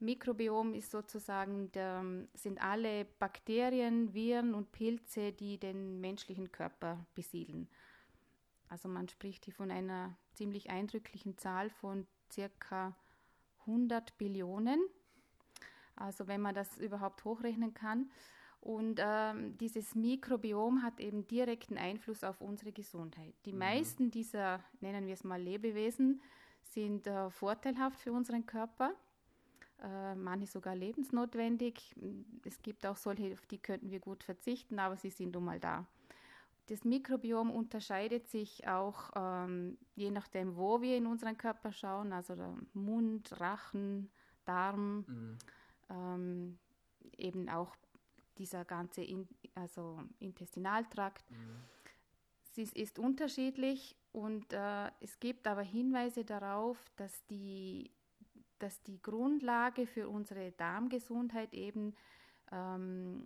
[0.00, 7.68] Mikrobiom ist sozusagen, der, sind alle Bakterien, Viren und Pilze, die den menschlichen Körper besiedeln.
[8.68, 12.96] Also man spricht hier von einer ziemlich eindrücklichen Zahl von circa
[13.60, 14.80] 100 Billionen.
[15.94, 18.10] Also wenn man das überhaupt hochrechnen kann.
[18.62, 23.34] Und ähm, dieses Mikrobiom hat eben direkten Einfluss auf unsere Gesundheit.
[23.44, 23.58] Die mhm.
[23.58, 26.22] meisten dieser, nennen wir es mal Lebewesen,
[26.62, 28.94] sind äh, vorteilhaft für unseren Körper,
[29.82, 31.96] äh, manche sogar lebensnotwendig.
[32.44, 35.58] Es gibt auch solche, auf die könnten wir gut verzichten, aber sie sind nun mal
[35.58, 35.84] da.
[36.68, 42.36] Das Mikrobiom unterscheidet sich auch ähm, je nachdem, wo wir in unseren Körper schauen, also
[42.74, 44.08] Mund, Rachen,
[44.44, 45.38] Darm, mhm.
[45.90, 46.58] ähm,
[47.16, 47.74] eben auch
[48.38, 51.30] dieser ganze in, also Intestinaltrakt.
[51.30, 51.64] Mhm.
[52.52, 57.90] Sie ist unterschiedlich und äh, es gibt aber Hinweise darauf, dass die,
[58.58, 61.94] dass die Grundlage für unsere Darmgesundheit eben
[62.50, 63.24] ähm,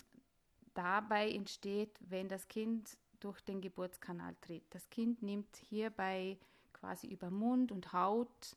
[0.75, 4.65] dabei entsteht, wenn das Kind durch den Geburtskanal tritt.
[4.71, 6.39] Das Kind nimmt hierbei
[6.73, 8.57] quasi über Mund und Haut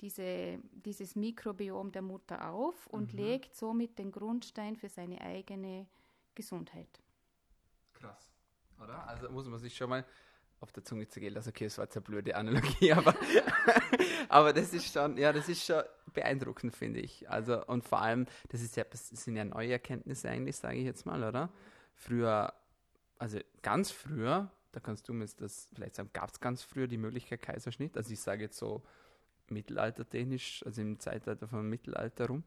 [0.00, 3.18] diese, dieses Mikrobiom der Mutter auf und mhm.
[3.18, 5.86] legt somit den Grundstein für seine eigene
[6.34, 7.00] Gesundheit.
[7.94, 8.32] Krass,
[8.82, 9.06] oder?
[9.08, 10.04] Also muss man sich schon mal
[10.60, 11.50] auf der Zunge zergehen lassen.
[11.50, 13.14] Okay, das war jetzt eine blöde Analogie, aber,
[14.28, 15.82] aber das ist schon, ja, das ist schon
[16.12, 17.28] beeindruckend, finde ich.
[17.30, 20.84] Also, und vor allem, das, ist ja, das sind ja neue Erkenntnisse eigentlich, sage ich
[20.84, 21.50] jetzt mal, oder?
[21.94, 22.52] Früher,
[23.18, 26.98] also ganz früher, da kannst du mir das vielleicht sagen, gab es ganz früher die
[26.98, 27.96] Möglichkeit Kaiserschnitt?
[27.96, 28.82] Also ich sage jetzt so
[29.50, 32.44] mittelaltertechnisch, also im Zeitalter vom Mittelalter rum?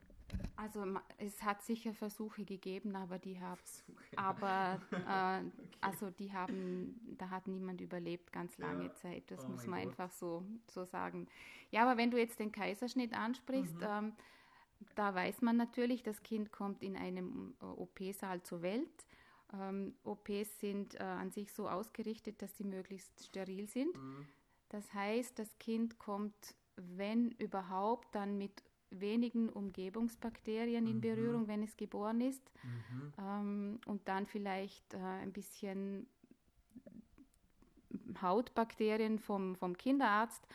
[0.55, 0.85] Also
[1.17, 3.59] es hat sicher Versuche gegeben, aber die haben,
[4.15, 5.43] aber äh,
[5.81, 8.93] also die haben, da hat niemand überlebt ganz lange ja.
[8.93, 9.29] Zeit.
[9.29, 9.89] Das oh muss man Gott.
[9.89, 11.27] einfach so, so sagen.
[11.71, 13.87] Ja, aber wenn du jetzt den Kaiserschnitt ansprichst, mhm.
[13.87, 14.13] ähm,
[14.95, 19.05] da weiß man natürlich, das Kind kommt in einem äh, OP-Saal zur Welt.
[19.53, 23.95] Ähm, OPs sind äh, an sich so ausgerichtet, dass sie möglichst steril sind.
[23.95, 24.25] Mhm.
[24.69, 31.01] Das heißt, das Kind kommt wenn überhaupt, dann mit wenigen Umgebungsbakterien in mhm.
[31.01, 32.43] Berührung, wenn es geboren ist.
[32.63, 33.13] Mhm.
[33.17, 36.07] Ähm, und dann vielleicht äh, ein bisschen
[38.21, 40.45] Hautbakterien vom, vom Kinderarzt.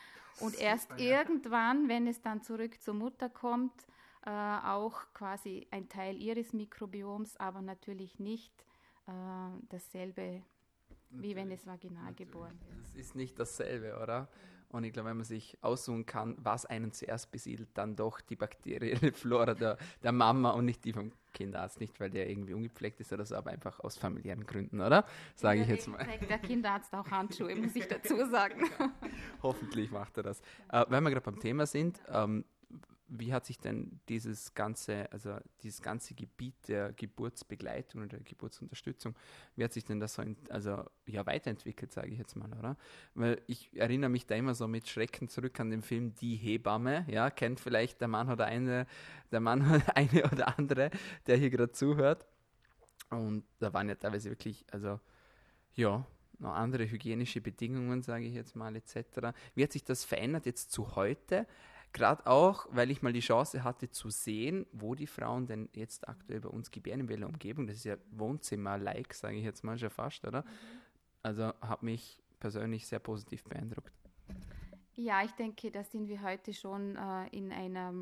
[0.40, 1.20] Und Super, erst ja.
[1.20, 3.86] irgendwann, wenn es dann zurück zur Mutter kommt,
[4.26, 8.52] äh, auch quasi ein Teil ihres Mikrobioms, aber natürlich nicht
[9.06, 9.12] äh,
[9.68, 10.42] dasselbe,
[11.10, 11.30] natürlich.
[11.30, 12.30] wie wenn es vaginal natürlich.
[12.30, 12.80] geboren wird.
[12.82, 14.28] Es ist nicht dasselbe, oder?
[14.70, 18.36] Und ich glaube, wenn man sich aussuchen kann, was einen zuerst besiedelt, dann doch die
[18.36, 21.80] bakterielle Flora der, der Mama und nicht die vom Kinderarzt.
[21.80, 25.04] Nicht, weil der irgendwie ungepflegt ist oder so, aber einfach aus familiären Gründen, oder?
[25.34, 26.04] Sage ich jetzt mal.
[26.04, 28.68] Trägt der Kinderarzt auch Handschuhe, muss ich dazu sagen.
[29.42, 30.40] Hoffentlich macht er das.
[30.70, 32.44] Äh, wenn wir gerade beim Thema sind, ähm,
[33.08, 39.14] wie hat sich denn dieses ganze, also dieses ganze Gebiet der Geburtsbegleitung oder der Geburtsunterstützung,
[39.54, 42.76] wie hat sich denn das so, in, also ja, weiterentwickelt, sage ich jetzt mal, oder?
[43.14, 47.06] Weil ich erinnere mich da immer so mit Schrecken zurück an den Film Die Hebamme,
[47.08, 48.86] ja, kennt vielleicht der Mann oder eine,
[49.30, 50.90] der Mann oder eine oder andere,
[51.26, 52.26] der hier gerade zuhört.
[53.10, 54.98] Und da waren ja teilweise wirklich, also
[55.74, 56.04] ja,
[56.38, 59.32] noch andere hygienische Bedingungen, sage ich jetzt mal, etc.
[59.54, 61.46] Wie hat sich das verändert jetzt zu heute?
[61.96, 66.06] Gerade auch, weil ich mal die Chance hatte zu sehen, wo die Frauen denn jetzt
[66.06, 67.66] aktuell bei uns gebären in welcher Umgebung.
[67.66, 70.44] Das ist ja Wohnzimmer-like, sage ich jetzt mal schon fast, oder?
[71.22, 73.94] Also hat mich persönlich sehr positiv beeindruckt.
[74.92, 77.94] Ja, ich denke, da sind wir heute schon äh, in einer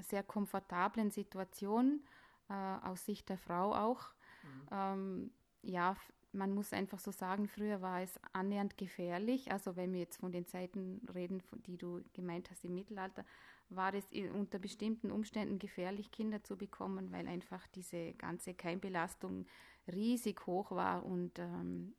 [0.00, 2.02] sehr komfortablen Situation,
[2.48, 4.10] äh, aus Sicht der Frau auch.
[4.42, 4.68] Mhm.
[4.72, 5.30] Ähm,
[5.62, 5.96] ja,
[6.32, 9.52] man muss einfach so sagen, früher war es annähernd gefährlich.
[9.52, 13.24] Also wenn wir jetzt von den Zeiten reden, die du gemeint hast im Mittelalter,
[13.68, 19.46] war es unter bestimmten Umständen gefährlich, Kinder zu bekommen, weil einfach diese ganze Keimbelastung
[19.90, 21.94] riesig hoch war und ähm,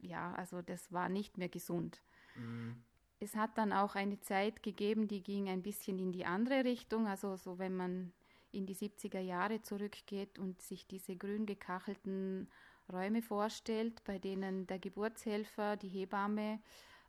[0.00, 2.02] ja, also das war nicht mehr gesund.
[2.34, 2.76] Mhm.
[3.20, 7.06] Es hat dann auch eine Zeit gegeben, die ging ein bisschen in die andere Richtung.
[7.06, 8.12] Also so wenn man
[8.50, 12.48] in die 70er Jahre zurückgeht und sich diese grün gekachelten
[12.92, 16.60] Räume vorstellt, bei denen der Geburtshelfer, die Hebamme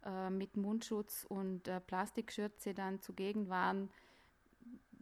[0.05, 3.89] äh, mit Mundschutz und äh, Plastikschürze dann zugegen waren,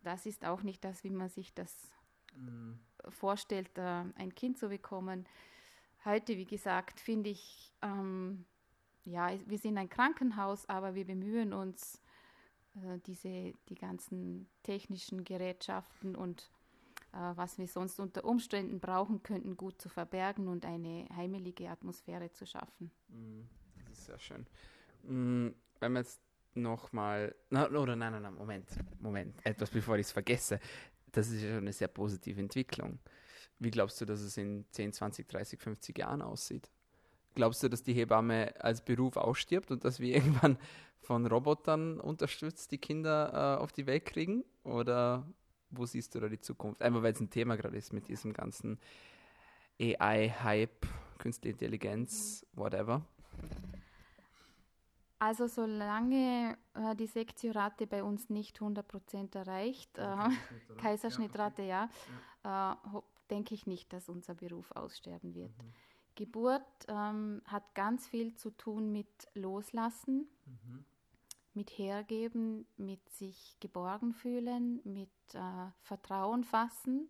[0.03, 1.91] das ist auch nicht das, wie man sich das
[2.35, 2.79] mhm.
[3.09, 5.25] vorstellt, äh, ein Kind zu bekommen.
[6.03, 8.45] Heute, wie gesagt, finde ich, ähm,
[9.05, 12.01] ja, wir sind ein Krankenhaus, aber wir bemühen uns,
[13.05, 16.49] diese, die ganzen technischen Gerätschaften und
[17.11, 22.45] was wir sonst unter Umständen brauchen könnten, gut zu verbergen und eine heimelige Atmosphäre zu
[22.45, 22.91] schaffen.
[23.09, 23.41] Mm,
[23.87, 24.45] das ist sehr schön.
[25.03, 26.21] Mm, wenn wir jetzt
[26.53, 28.67] nochmal, oder nein, nein, nein, Moment,
[28.99, 30.59] Moment, etwas bevor ich es vergesse.
[31.11, 32.99] Das ist ja schon eine sehr positive Entwicklung.
[33.59, 36.71] Wie glaubst du, dass es in 10, 20, 30, 50 Jahren aussieht?
[37.35, 40.57] Glaubst du, dass die Hebamme als Beruf ausstirbt und dass wir irgendwann
[40.99, 44.43] von Robotern unterstützt die Kinder äh, auf die Welt kriegen?
[44.63, 45.27] Oder
[45.71, 46.81] wo siehst du da die Zukunft?
[46.81, 48.79] Einfach weil es ein Thema gerade ist mit diesem ganzen
[49.79, 50.85] AI-Hype,
[51.17, 53.05] Künstliche Intelligenz, whatever.
[55.19, 60.15] Also solange äh, die Sektiorate bei uns nicht 100% erreicht, äh,
[60.77, 61.89] Kaiserschnittrate ja,
[62.43, 62.73] ja.
[62.73, 65.55] Äh, denke ich nicht, dass unser Beruf aussterben wird.
[65.57, 65.73] Mhm.
[66.15, 70.27] Geburt ähm, hat ganz viel zu tun mit Loslassen.
[70.45, 70.85] Mhm
[71.53, 77.09] mit Hergeben, mit sich geborgen fühlen, mit äh, Vertrauen fassen.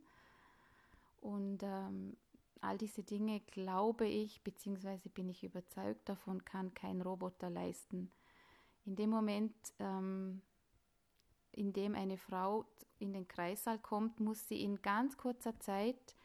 [1.20, 2.18] Und ähm,
[2.62, 8.12] all diese Dinge, glaube ich, beziehungsweise bin ich überzeugt davon, kann kein Roboter leisten.
[8.86, 10.42] In dem Moment, ähm,
[11.52, 12.66] in dem eine Frau
[13.00, 16.16] in den Kreissaal kommt, muss sie in ganz kurzer Zeit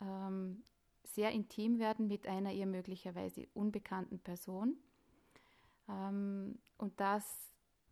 [0.00, 0.62] ähm,
[1.04, 4.76] sehr intim werden mit einer ihr möglicherweise unbekannten Person.
[5.92, 7.24] Ähm, und das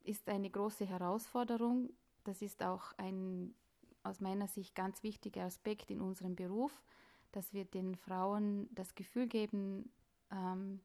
[0.02, 1.90] ist eine große Herausforderung.
[2.24, 3.54] Das ist auch ein
[4.02, 6.72] aus meiner Sicht ganz wichtiger Aspekt in unserem Beruf,
[7.32, 9.92] dass wir den Frauen das Gefühl geben,
[10.30, 10.80] ähm,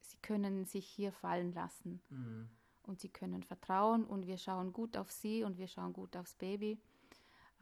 [0.00, 2.48] sie können sich hier fallen lassen mhm.
[2.82, 6.34] und sie können vertrauen und wir schauen gut auf sie und wir schauen gut aufs
[6.34, 6.78] Baby.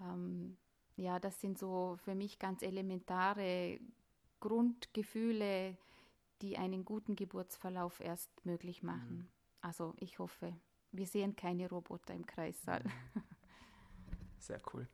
[0.01, 0.57] Ähm,
[0.97, 3.79] ja, das sind so für mich ganz elementare
[4.41, 5.77] Grundgefühle,
[6.43, 9.17] die einen guten Geburtsverlauf erst möglich machen.
[9.17, 9.29] Mhm.
[9.61, 10.55] Also ich hoffe,
[10.93, 12.83] wir sehen keine Roboter im Kreissaal.
[12.85, 13.23] Mhm.
[14.39, 14.89] Sehr cool.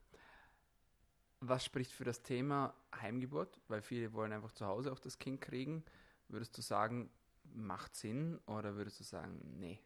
[1.41, 3.61] Was spricht für das Thema Heimgeburt?
[3.69, 5.85] Weil viele wollen einfach zu Hause auch das Kind kriegen.
[6.29, 7.11] Würdest du sagen,
[7.53, 9.79] macht Sinn oder würdest du sagen, nee,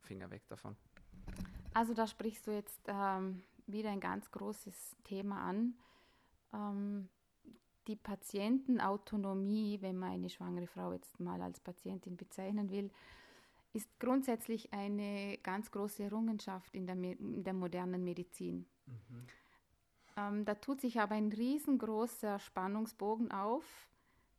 [0.00, 0.76] Finger weg davon?
[1.72, 5.74] Also da sprichst du jetzt ähm, wieder ein ganz großes Thema an.
[6.52, 7.08] Ähm,
[7.86, 12.90] die Patientenautonomie, wenn man eine schwangere Frau jetzt mal als Patientin bezeichnen will,
[13.72, 18.66] ist grundsätzlich eine ganz große Errungenschaft in der, in der modernen Medizin.
[18.86, 19.26] Mhm.
[20.16, 23.64] Ähm, da tut sich aber ein riesengroßer Spannungsbogen auf,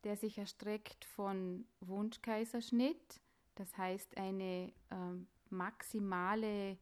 [0.04, 3.22] der sich erstreckt von Wunschkaiserschnitt,
[3.56, 6.78] das heißt eine ähm, maximale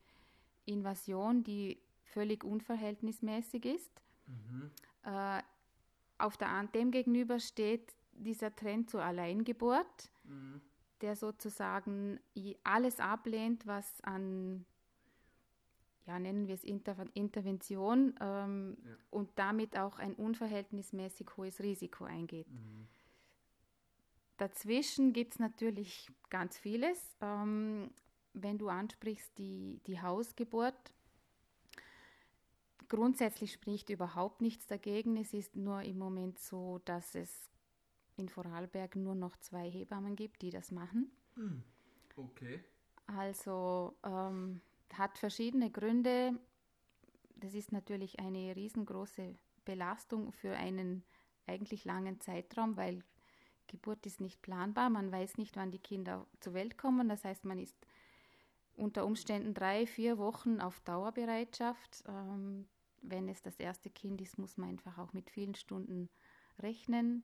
[0.66, 4.02] Invasion, die völlig unverhältnismäßig ist.
[4.28, 4.72] Mhm.
[5.04, 5.42] Äh,
[6.18, 10.12] auf der, dem gegenüber steht dieser Trend zur Alleingeburt.
[10.24, 10.62] Mhm
[11.02, 12.20] der sozusagen
[12.64, 14.66] alles ablehnt, was an,
[16.06, 18.96] ja, nennen wir es Inter Intervention ähm, ja.
[19.10, 22.50] und damit auch ein unverhältnismäßig hohes Risiko eingeht.
[22.50, 22.88] Mhm.
[24.38, 27.16] Dazwischen gibt es natürlich ganz vieles.
[27.22, 27.92] Ähm,
[28.34, 30.94] wenn du ansprichst die, die Hausgeburt,
[32.96, 35.18] grundsätzlich spricht überhaupt nichts dagegen.
[35.18, 37.50] Es ist nur im Moment so, dass es
[38.16, 41.12] in Vorarlberg nur noch zwei Hebammen gibt, die das machen.
[41.36, 41.62] Hm.
[42.16, 42.64] Okay.
[43.08, 44.62] Also ähm,
[44.94, 46.40] hat verschiedene Gründe.
[47.36, 51.04] Das ist natürlich eine riesengroße Belastung für einen
[51.48, 53.04] eigentlich langen Zeitraum, weil
[53.68, 54.90] Geburt ist nicht planbar.
[54.90, 57.10] Man weiß nicht, wann die Kinder zur Welt kommen.
[57.10, 57.76] Das heißt, man ist
[58.78, 62.06] unter Umständen drei, vier Wochen auf Dauerbereitschaft.
[62.08, 62.68] Ähm,
[63.10, 66.10] wenn es das erste Kind ist, muss man einfach auch mit vielen Stunden
[66.60, 67.24] rechnen,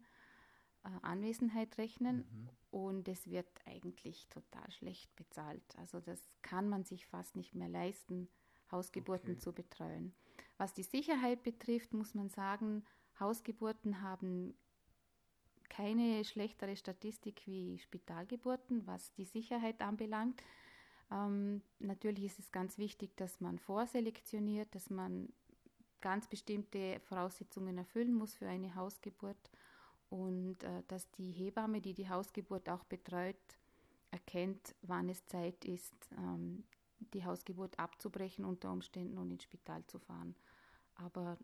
[0.83, 2.17] äh, Anwesenheit rechnen.
[2.17, 2.49] Mhm.
[2.71, 5.63] Und es wird eigentlich total schlecht bezahlt.
[5.77, 8.29] Also das kann man sich fast nicht mehr leisten,
[8.71, 9.39] Hausgeburten okay.
[9.39, 10.13] zu betreuen.
[10.57, 12.85] Was die Sicherheit betrifft, muss man sagen,
[13.19, 14.53] Hausgeburten haben
[15.69, 20.41] keine schlechtere Statistik wie Spitalgeburten, was die Sicherheit anbelangt.
[21.11, 25.31] Ähm, natürlich ist es ganz wichtig, dass man vorselektioniert, dass man
[26.01, 29.51] ganz bestimmte Voraussetzungen erfüllen muss für eine Hausgeburt
[30.09, 33.37] und äh, dass die Hebamme, die die Hausgeburt auch betreut,
[34.11, 36.63] erkennt, wann es Zeit ist, ähm,
[37.13, 40.35] die Hausgeburt abzubrechen unter Umständen und ins Spital zu fahren.
[40.95, 41.37] Aber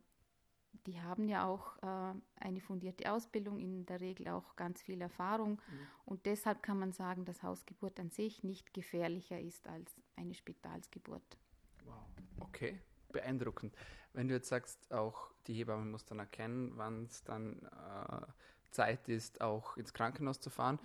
[0.86, 5.54] die haben ja auch äh, eine fundierte Ausbildung, in der Regel auch ganz viel Erfahrung.
[5.54, 5.88] Mhm.
[6.06, 11.38] Und deshalb kann man sagen, dass Hausgeburt an sich nicht gefährlicher ist als eine Spitalsgeburt.
[11.86, 12.06] Wow.
[12.40, 12.80] Okay,
[13.12, 13.76] beeindruckend.
[14.14, 18.26] Wenn du jetzt sagst, auch die Hebamme muss dann erkennen, wann es dann äh,
[18.72, 20.80] Zeit ist, auch ins Krankenhaus zu fahren.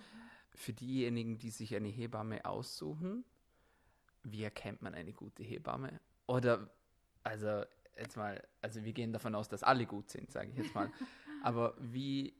[0.55, 3.25] Für diejenigen, die sich eine Hebamme aussuchen,
[4.23, 5.99] wie erkennt man eine gute Hebamme?
[6.27, 6.69] Oder,
[7.23, 7.63] also
[7.97, 10.91] jetzt mal, also wir gehen davon aus, dass alle gut sind, sage ich jetzt mal.
[11.43, 12.33] Aber wie,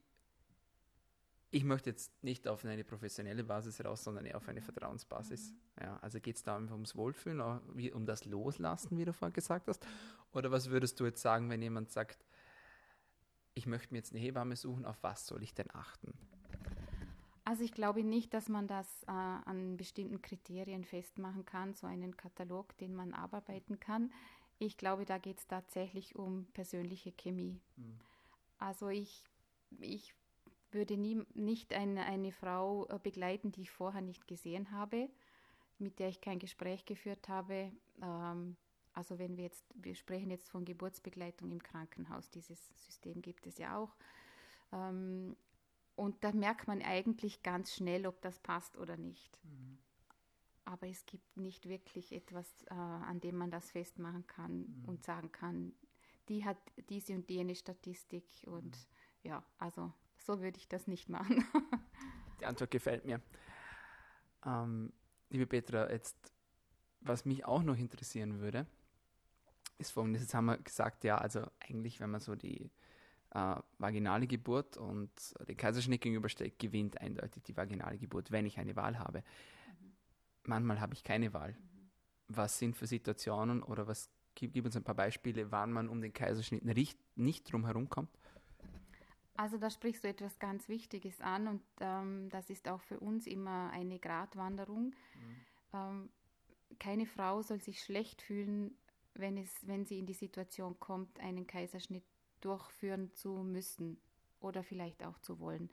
[1.54, 5.52] ich möchte jetzt nicht auf eine professionelle Basis raus, sondern eher auf eine Vertrauensbasis.
[5.52, 5.82] Mhm.
[5.82, 9.68] Ja, also geht es da einfach ums Wohlfühlen, um das Loslassen, wie du vorhin gesagt
[9.68, 9.86] hast?
[10.32, 12.24] Oder was würdest du jetzt sagen, wenn jemand sagt,
[13.54, 16.12] ich möchte mir jetzt eine Hebamme suchen, auf was soll ich denn achten?
[17.44, 22.16] Also ich glaube nicht, dass man das äh, an bestimmten Kriterien festmachen kann, so einen
[22.16, 24.12] Katalog, den man abarbeiten kann.
[24.58, 27.60] Ich glaube, da geht es tatsächlich um persönliche Chemie.
[27.76, 28.00] Mhm.
[28.58, 29.22] Also ich,
[29.78, 30.14] ich
[30.74, 35.08] würde nie, nicht eine, eine Frau äh, begleiten, die ich vorher nicht gesehen habe,
[35.78, 37.72] mit der ich kein Gespräch geführt habe.
[38.02, 38.56] Ähm,
[38.92, 43.58] also wenn wir jetzt, wir sprechen jetzt von Geburtsbegleitung im Krankenhaus, dieses System gibt es
[43.58, 43.94] ja auch.
[44.72, 45.36] Ähm,
[45.96, 49.38] und da merkt man eigentlich ganz schnell, ob das passt oder nicht.
[49.44, 49.78] Mhm
[50.64, 54.84] aber es gibt nicht wirklich etwas, äh, an dem man das festmachen kann mhm.
[54.86, 55.72] und sagen kann,
[56.28, 56.58] die hat
[56.88, 59.28] diese und jene Statistik und mhm.
[59.28, 59.92] ja, also
[60.24, 61.44] so würde ich das nicht machen.
[62.40, 63.20] Die Antwort gefällt mir.
[64.44, 64.92] Ähm,
[65.30, 66.16] liebe Petra, jetzt,
[67.00, 68.66] was mich auch noch interessieren würde,
[69.78, 72.70] ist folgendes, jetzt haben wir gesagt, ja, also eigentlich, wenn man so die
[73.30, 75.10] äh, vaginale Geburt und
[75.48, 79.22] den Kaiserschnitt gegenüberstellt, gewinnt eindeutig die vaginale Geburt, wenn ich eine Wahl habe
[80.46, 81.56] manchmal habe ich keine Wahl.
[82.28, 86.00] Was sind für Situationen oder was gib, gib, uns ein paar Beispiele, wann man um
[86.00, 88.10] den Kaiserschnitt nicht, nicht drum herum kommt?
[89.36, 93.26] Also da sprichst du etwas ganz Wichtiges an und ähm, das ist auch für uns
[93.26, 94.86] immer eine Gratwanderung.
[94.86, 95.36] Mhm.
[95.72, 96.10] Ähm,
[96.78, 98.76] keine Frau soll sich schlecht fühlen,
[99.14, 102.04] wenn, es, wenn sie in die Situation kommt, einen Kaiserschnitt
[102.40, 103.98] durchführen zu müssen
[104.40, 105.70] oder vielleicht auch zu wollen.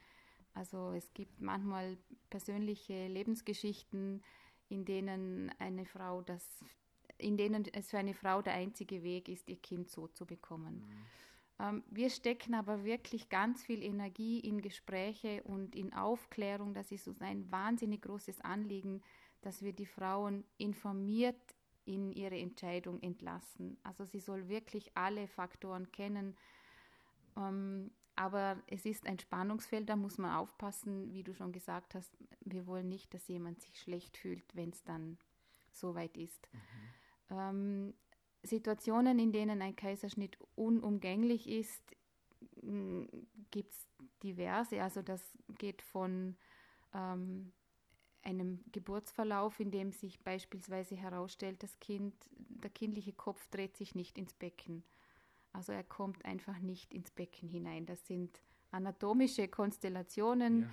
[0.53, 1.97] Also es gibt manchmal
[2.29, 4.23] persönliche Lebensgeschichten,
[4.69, 6.45] in denen eine Frau das,
[7.17, 10.85] in denen es für eine Frau der einzige Weg ist, ihr Kind so zu bekommen.
[10.87, 11.05] Mhm.
[11.61, 16.73] Ähm, wir stecken aber wirklich ganz viel Energie in Gespräche und in Aufklärung.
[16.73, 19.01] Das ist uns ein wahnsinnig großes Anliegen,
[19.41, 23.77] dass wir die Frauen informiert in ihre Entscheidung entlassen.
[23.83, 26.35] Also sie soll wirklich alle Faktoren kennen.
[27.37, 32.15] Ähm, aber es ist ein Spannungsfeld, da muss man aufpassen, wie du schon gesagt hast.
[32.41, 35.17] Wir wollen nicht, dass jemand sich schlecht fühlt, wenn es dann
[35.71, 36.49] soweit ist.
[37.31, 37.93] Mhm.
[38.43, 41.83] Situationen, in denen ein Kaiserschnitt unumgänglich ist,
[43.51, 43.87] gibt es
[44.23, 44.81] diverse.
[44.81, 45.21] Also das
[45.57, 46.35] geht von
[46.93, 47.51] ähm,
[48.23, 54.17] einem Geburtsverlauf, in dem sich beispielsweise herausstellt, das Kind, der kindliche Kopf dreht sich nicht
[54.17, 54.83] ins Becken.
[55.53, 57.85] Also er kommt einfach nicht ins Becken hinein.
[57.85, 60.61] Das sind anatomische Konstellationen.
[60.61, 60.69] Ja.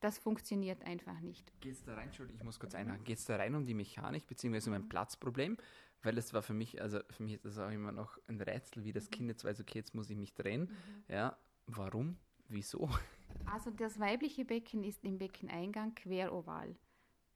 [0.00, 1.52] Das funktioniert einfach nicht.
[1.60, 3.74] Geht es da rein, Entschuldigung, ich muss kurz einhaken, geht es da rein um die
[3.74, 4.68] Mechanik bzw.
[4.68, 5.56] um ein Platzproblem?
[6.02, 8.84] Weil das war für mich, also für mich ist das auch immer noch ein Rätsel,
[8.84, 10.62] wie das Kind jetzt weiß, okay, jetzt muss ich mich drehen.
[10.62, 11.04] Mhm.
[11.08, 12.16] Ja, warum?
[12.48, 12.88] Wieso?
[13.46, 16.76] Also das weibliche Becken ist im Beckeneingang queroval.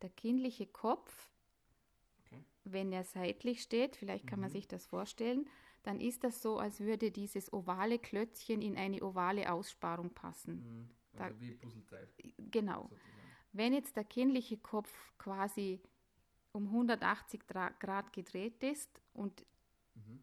[0.03, 1.31] Der kindliche Kopf,
[2.21, 2.45] okay.
[2.65, 4.43] wenn er seitlich steht, vielleicht kann mhm.
[4.43, 5.49] man sich das vorstellen,
[5.83, 10.63] dann ist das so, als würde dieses ovale Klötzchen in eine ovale Aussparung passen.
[10.63, 10.91] Mhm.
[11.17, 12.09] Da- Also wie Puzzleteil
[12.51, 12.83] Genau.
[12.91, 13.17] sozusagen.
[13.53, 15.81] Wenn jetzt der kindliche Kopf quasi
[16.57, 19.45] um 180 Dra- Grad gedreht ist und
[19.95, 20.23] Mhm.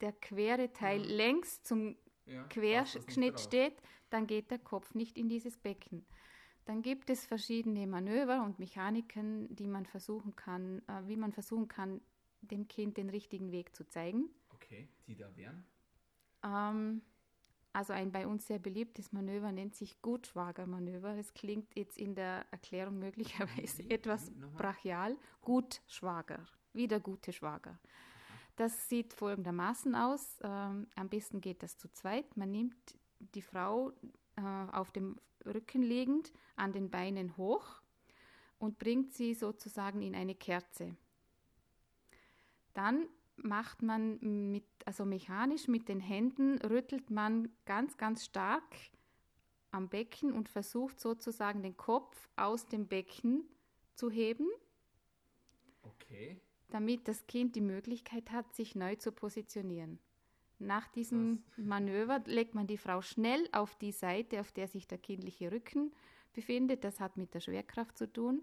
[0.00, 1.04] der quere Teil Mhm.
[1.08, 1.96] längs zum
[2.26, 6.04] Ja, Querschnitt steht, dann geht der Kopf nicht in dieses Becken.
[6.64, 11.68] Dann gibt es verschiedene Manöver und Mechaniken, die man versuchen kann, äh, wie man versuchen
[11.68, 12.00] kann,
[12.42, 14.30] dem Kind den richtigen Weg zu zeigen.
[14.50, 15.64] Okay, die da wären.
[16.44, 17.02] Ähm,
[17.72, 21.16] also ein bei uns sehr beliebtes Manöver nennt sich Gutschwagermanöver.
[21.16, 23.90] Das klingt jetzt in der Erklärung möglicherweise Wie?
[23.90, 25.16] etwas brachial.
[25.40, 27.78] Gutschwager, wie der gute Schwager.
[28.56, 30.38] Das sieht folgendermaßen aus.
[30.42, 32.36] Ähm, am besten geht das zu zweit.
[32.36, 32.76] Man nimmt
[33.18, 33.92] die Frau
[34.36, 34.42] äh,
[34.72, 37.80] auf dem Rücken liegend an den Beinen hoch
[38.58, 40.96] und bringt sie sozusagen in eine Kerze.
[42.74, 43.08] Dann
[43.42, 44.18] macht man
[44.50, 48.74] mit, also mechanisch mit den Händen, rüttelt man ganz, ganz stark
[49.70, 53.44] am Becken und versucht sozusagen den Kopf aus dem Becken
[53.94, 54.48] zu heben,
[55.82, 56.40] Okay.
[56.68, 59.98] damit das Kind die Möglichkeit hat, sich neu zu positionieren.
[60.58, 64.98] Nach diesem Manöver legt man die Frau schnell auf die Seite, auf der sich der
[64.98, 65.92] kindliche Rücken
[66.34, 66.84] befindet.
[66.84, 68.42] Das hat mit der Schwerkraft zu tun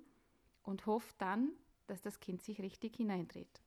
[0.64, 1.52] und hofft dann,
[1.86, 3.62] dass das Kind sich richtig hineindreht.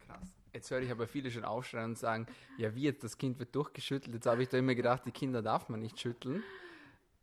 [0.00, 0.39] Krass.
[0.52, 2.26] Jetzt höre ich aber viele schon aufschreien und sagen,
[2.58, 4.14] ja wie jetzt, das Kind wird durchgeschüttelt.
[4.14, 6.42] Jetzt habe ich da immer gedacht, die Kinder darf man nicht schütteln.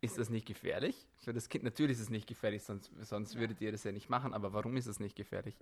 [0.00, 1.06] Ist das nicht gefährlich?
[1.16, 4.08] Für das Kind, natürlich ist es nicht gefährlich, sonst, sonst würdet ihr das ja nicht
[4.08, 5.56] machen, aber warum ist es nicht gefährlich?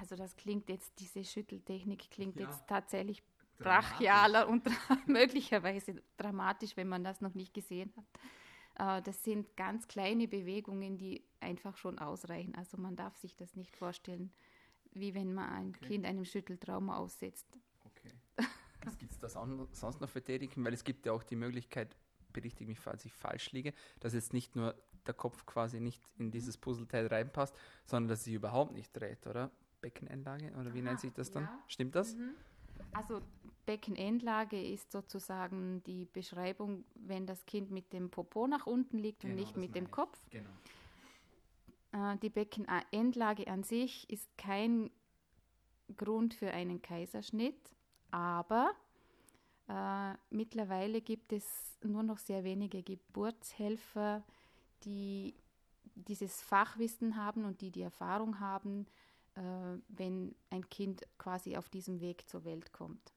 [0.00, 2.46] Also das klingt jetzt, diese Schütteltechnik klingt Ja.
[2.46, 3.22] jetzt tatsächlich
[3.58, 4.62] brachialer und
[5.06, 7.92] möglicherweise dramatisch, wenn man das noch nicht gesehen
[8.76, 9.00] hat.
[9.00, 12.54] Äh, das sind ganz kleine Bewegungen, die einfach schon ausreichen.
[12.54, 14.30] Also man darf sich das nicht vorstellen,
[14.92, 15.86] wie wenn man ein Okay.
[15.86, 17.46] Kind einem Schütteltrauma aussetzt.
[17.84, 18.12] Okay.
[18.84, 20.64] Was gibt es da son- sonst noch für Techniken?
[20.64, 21.96] Weil es gibt ja auch die Möglichkeit,
[22.32, 24.74] berichtige mich, falls ich falsch liege, dass jetzt nicht nur
[25.06, 29.50] der Kopf quasi nicht in dieses Puzzleteil reinpasst, sondern dass sich überhaupt nicht dreht, oder?
[29.80, 31.44] Beckeneinlage, oder wie Aha, nennt sich das dann?
[31.44, 31.62] ja.
[31.66, 32.16] Stimmt das?
[32.92, 33.20] Also
[33.66, 39.30] Beckenendlage ist sozusagen die Beschreibung, wenn das Kind mit dem Popo nach unten liegt und
[39.30, 39.90] Genau, nicht das mit dem.
[39.90, 40.18] Kopf.
[40.30, 40.50] Genau.
[41.92, 44.90] Äh, Die Beckenendlage an sich ist kein
[45.96, 47.74] Grund für einen Kaiserschnitt,
[48.10, 48.70] aber
[49.68, 54.22] äh, mittlerweile gibt es nur noch sehr wenige Geburtshelfer,
[54.84, 55.34] die
[55.94, 58.86] dieses Fachwissen haben und die die Erfahrung haben,
[59.34, 59.40] äh,
[59.88, 63.12] wenn ein Kind quasi auf diesem Weg zur Welt kommt.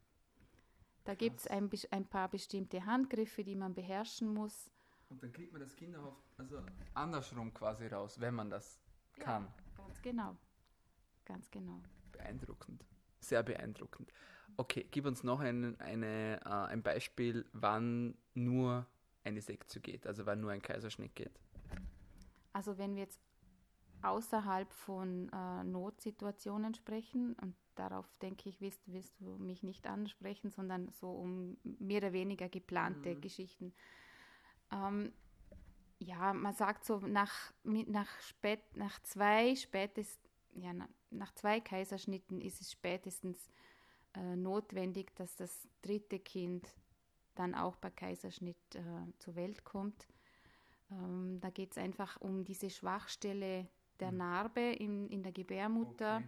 [1.03, 4.69] Da gibt es ein, ein paar bestimmte Handgriffe, die man beherrschen muss.
[5.12, 6.62] Und dann kriegt man das Kind auch also
[6.93, 8.80] andersrum quasi raus, wenn man das
[9.20, 9.47] kann.
[9.76, 10.38] Ganz genau.
[11.26, 11.82] Ganz genau.
[12.14, 12.86] Beeindruckend.
[13.20, 14.12] Sehr beeindruckend.
[14.57, 18.86] Okay, gib uns noch ein, eine, äh, ein Beispiel, wann nur
[19.24, 21.39] eine Sektion geht, also wann nur ein Kaiserschnitt geht.
[22.53, 23.22] Also wenn wir jetzt
[24.01, 30.49] außerhalb von äh, Notsituationen sprechen, und darauf denke ich, wirst, wirst du mich nicht ansprechen,
[30.49, 33.22] sondern so um mehr oder weniger geplante Mhm.
[33.22, 33.74] Geschichten.
[34.72, 35.13] Ähm,
[35.99, 40.19] ja, man sagt so, nach, nach, spät, nach zwei spätest,
[40.53, 43.49] ja, na, nach zwei Kaiserschnitten ist es spätestens
[44.15, 46.67] äh, notwendig, dass das dritte Kind
[47.36, 48.82] dann auch bei Kaiserschnitt äh,
[49.19, 50.07] zur Welt kommt.
[50.91, 53.67] Ähm, da geht es einfach um diese Schwachstelle
[53.99, 54.17] der Mhm.
[54.17, 56.17] Narbe in, in der Gebärmutter.
[56.17, 56.28] Okay.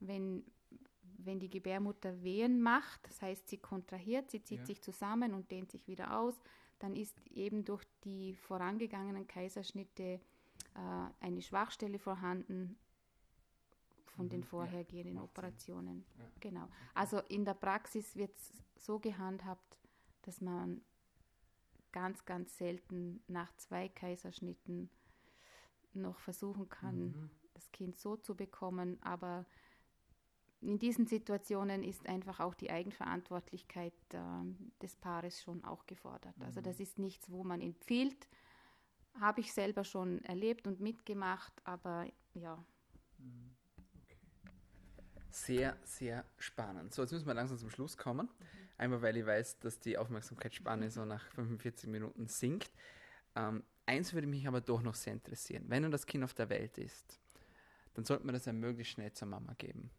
[0.00, 0.44] Wenn,
[1.18, 4.66] wenn die Gebärmutter Wehen macht, das heißt, sie kontrahiert, sie zieht Ja.
[4.66, 6.34] sich zusammen und dehnt sich wieder aus,
[6.78, 10.20] dann ist eben durch die vorangegangenen Kaiserschnitte äh,
[11.20, 12.78] eine Schwachstelle vorhanden
[14.16, 15.22] von Mhm, den ja, vorhergehenden Sinn.
[15.22, 16.04] Operationen.
[16.18, 16.24] Ja.
[16.40, 16.68] Genau.
[16.94, 18.52] Also in der Praxis wird es
[18.84, 19.78] so gehandhabt,
[20.22, 20.82] dass man
[21.92, 24.90] ganz, ganz selten nach zwei Kaiserschnitten
[25.94, 27.30] noch versuchen kann, Mhm.
[27.54, 29.00] das Kind so zu bekommen.
[29.02, 29.46] Aber
[30.60, 34.18] in diesen Situationen ist einfach auch die Eigenverantwortlichkeit äh,
[34.82, 36.34] des Paares schon auch gefordert.
[36.44, 36.64] Also Mhm.
[36.64, 38.28] das ist nichts, wo man empfiehlt.
[39.20, 42.64] Habe ich selber schon erlebt und mitgemacht, aber ja,
[45.30, 46.94] Sehr, sehr spannend.
[46.94, 48.28] So, jetzt müssen wir langsam zum Schluss kommen.
[48.78, 52.70] Einmal, weil ich weiß, dass die Aufmerksamkeitsspanne so nach 45 Minuten sinkt.
[53.36, 55.64] Ähm, eins würde mich aber doch noch sehr interessieren.
[55.68, 57.20] Wenn nun das Kind auf der Welt ist,
[57.94, 59.90] dann sollte man das ja möglichst schnell zur Mama geben.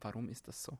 [0.00, 0.78] Warum ist das so?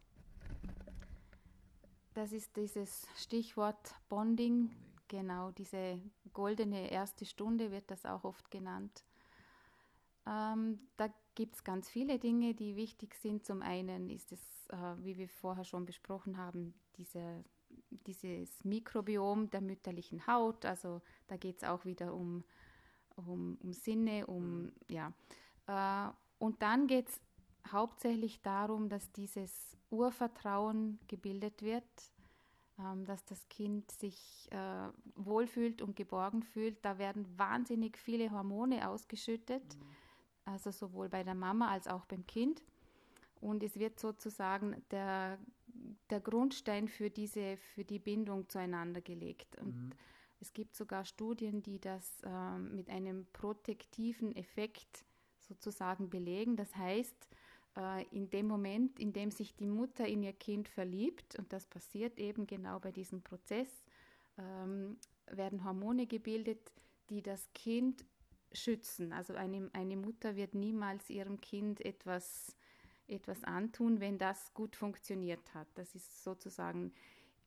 [2.18, 4.70] das ist dieses Stichwort Bonding.
[5.06, 6.00] Genau, diese
[6.32, 9.04] goldene erste Stunde wird das auch oft genannt.
[10.26, 13.46] Ähm, da gibt es ganz viele Dinge, die wichtig sind.
[13.46, 14.40] Zum einen ist es,
[14.70, 17.44] äh, wie wir vorher schon besprochen haben, diese,
[17.90, 20.64] dieses Mikrobiom der mütterlichen Haut.
[20.64, 22.42] Also da geht es auch wieder um,
[23.14, 25.12] um, um Sinne, um, ja.
[25.68, 27.20] Äh, und dann geht es
[27.72, 31.84] hauptsächlich darum, dass dieses Urvertrauen gebildet wird,
[32.78, 36.84] ähm, dass das Kind sich äh, wohlfühlt und geborgen fühlt.
[36.84, 39.76] Da werden wahnsinnig viele Hormone ausgeschüttet.
[39.76, 39.98] Mhm
[40.48, 42.62] also sowohl bei der Mama als auch beim Kind.
[43.40, 45.38] Und es wird sozusagen der,
[46.10, 49.56] der Grundstein für, diese, für die Bindung zueinander gelegt.
[49.58, 49.90] Und mhm.
[50.40, 55.04] es gibt sogar Studien, die das äh, mit einem protektiven Effekt
[55.38, 56.56] sozusagen belegen.
[56.56, 57.28] Das heißt,
[58.10, 62.18] in dem Moment, in dem sich die Mutter in ihr Kind verliebt, und das passiert
[62.18, 63.68] eben genau bei diesem Prozess,
[64.36, 64.96] ähm,
[65.30, 66.72] werden Hormone gebildet,
[67.10, 68.04] die das Kind
[68.52, 69.12] schützen.
[69.12, 72.56] Also eine, eine Mutter wird niemals ihrem Kind etwas,
[73.06, 75.68] etwas antun, wenn das gut funktioniert hat.
[75.74, 76.92] Das ist sozusagen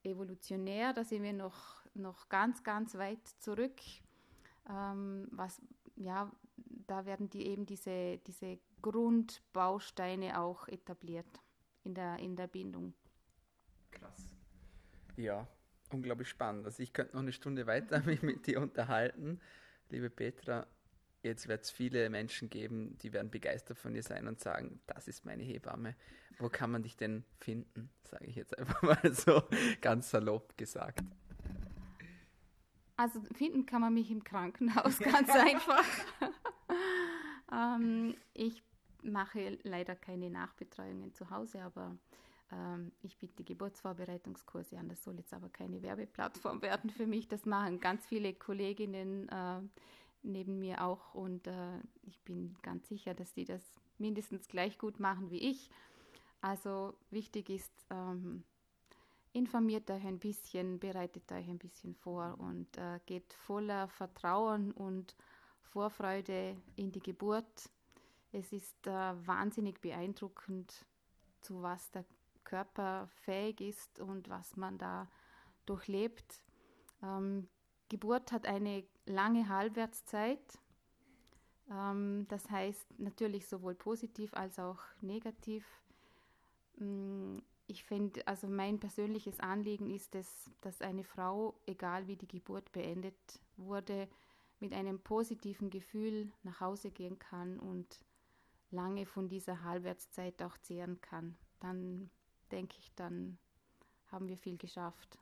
[0.04, 3.80] evolutionär, da sind wir noch, noch ganz, ganz weit zurück.
[4.70, 5.62] Ähm, was,
[5.96, 6.32] ja,
[6.88, 11.28] da werden die eben diese, diese Grundbausteine auch etabliert
[11.84, 12.94] in der, in der Bindung.
[13.92, 14.32] Krass.
[15.18, 15.48] Ja,
[15.92, 16.66] unglaublich spannend.
[16.66, 19.40] Also ich könnte noch eine Stunde weiter mich mit dir unterhalten.
[19.90, 20.68] Liebe Petra,
[21.24, 25.08] Jetzt wird es viele Menschen geben, die werden begeistert von dir sein und sagen, das
[25.08, 25.96] ist meine Hebamme.
[26.40, 27.92] Wo kann man dich denn finden?
[28.04, 29.44] Sage ich jetzt einfach mal so
[29.82, 31.04] ganz salopp gesagt.
[32.98, 35.86] Also finden kann man mich im Krankenhaus ganz einfach.
[37.52, 38.64] ähm, ich
[39.04, 41.98] mache leider keine Nachbetreuungen zu Hause, aber
[42.52, 44.90] ähm, ich biete Geburtsvorbereitungskurse an.
[44.90, 47.28] Das soll jetzt aber keine Werbeplattform werden für mich.
[47.28, 49.30] Das machen ganz viele Kolleginnen.
[49.30, 49.62] Äh,
[50.24, 53.62] neben mir auch und äh, ich bin ganz sicher, dass die das
[53.98, 55.70] mindestens gleich gut machen wie ich.
[56.42, 58.44] Also wichtig ist, ähm,
[59.34, 65.16] informiert euch ein bisschen, bereitet euch ein bisschen vor und äh, geht voller Vertrauen und
[65.62, 67.70] Vorfreude in die Geburt.
[68.32, 68.92] Es ist äh,
[69.28, 70.86] wahnsinnig beeindruckend,
[71.42, 72.06] zu was der
[72.44, 75.08] Körper fähig ist und was man da
[75.66, 76.44] durchlebt.
[77.04, 77.48] Ähm,
[77.90, 80.60] Geburt hat eine lange Halbwertszeit.
[81.70, 85.66] Ähm, das heißt natürlich sowohl positiv als auch negativ.
[86.78, 92.28] Mm, ich finde, also mein persönliches Anliegen ist es, dass eine Frau, egal wie die
[92.28, 93.16] Geburt beendet
[93.58, 94.08] wurde,
[94.60, 98.00] mit einem positiven Gefühl nach Hause gehen kann und
[98.72, 101.38] lange von dieser Halbwertszeit auch zehren kann.
[101.60, 102.10] Dann
[102.52, 103.38] denke ich, dann
[104.08, 105.18] haben wir viel geschafft.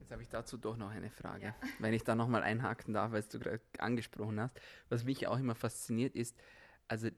[0.00, 1.54] Jetzt habe ich dazu doch noch eine Frage, ja.
[1.80, 4.60] wenn ich da nochmal einhaken darf, weil du gerade angesprochen hast.
[4.88, 6.36] Was mich auch immer fasziniert ist,
[6.86, 7.08] also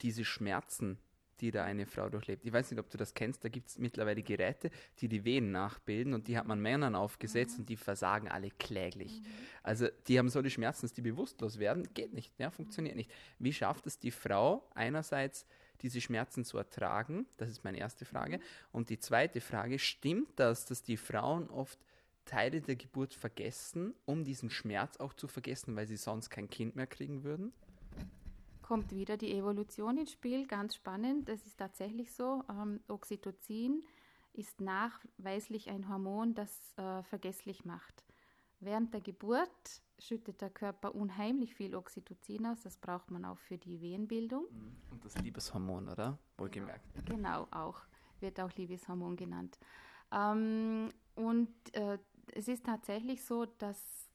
[0.00, 0.98] diese Schmerzen,
[1.42, 2.44] die da eine Frau durchlebt.
[2.46, 4.70] Ich weiß nicht, ob du das kennst, da gibt es mittlerweile Geräte,
[5.00, 7.62] die die Wehen nachbilden und die hat man Männern aufgesetzt mhm.
[7.62, 9.20] und die versagen alle kläglich.
[9.20, 9.26] Mhm.
[9.64, 13.10] Also die haben solche Schmerzen, dass die bewusstlos werden, geht nicht, ja, funktioniert nicht.
[13.38, 15.44] Wie schafft es die Frau einerseits,
[15.82, 17.26] diese Schmerzen zu ertragen?
[17.38, 18.38] Das ist meine erste Frage.
[18.38, 18.42] Mhm.
[18.70, 21.78] Und die zweite Frage, stimmt das, dass die Frauen oft
[22.24, 26.76] Teile der Geburt vergessen, um diesen Schmerz auch zu vergessen, weil sie sonst kein Kind
[26.76, 27.52] mehr kriegen würden?
[28.72, 31.28] Kommt wieder die Evolution ins Spiel, ganz spannend.
[31.28, 32.42] Das ist tatsächlich so.
[32.48, 33.82] Ähm, Oxytocin
[34.32, 38.02] ist nachweislich ein Hormon, das äh, vergesslich macht.
[38.60, 42.62] Während der Geburt schüttet der Körper unheimlich viel Oxytocin aus.
[42.62, 44.44] Das braucht man auch für die Wehenbildung.
[44.50, 44.76] Mhm.
[44.90, 46.16] Und das Liebeshormon, oder?
[46.38, 47.04] Wohlgemerkt.
[47.04, 47.82] Genau, auch.
[48.20, 49.58] Wird auch Liebeshormon genannt.
[50.10, 51.98] Ähm, und äh,
[52.34, 54.08] es ist tatsächlich so, dass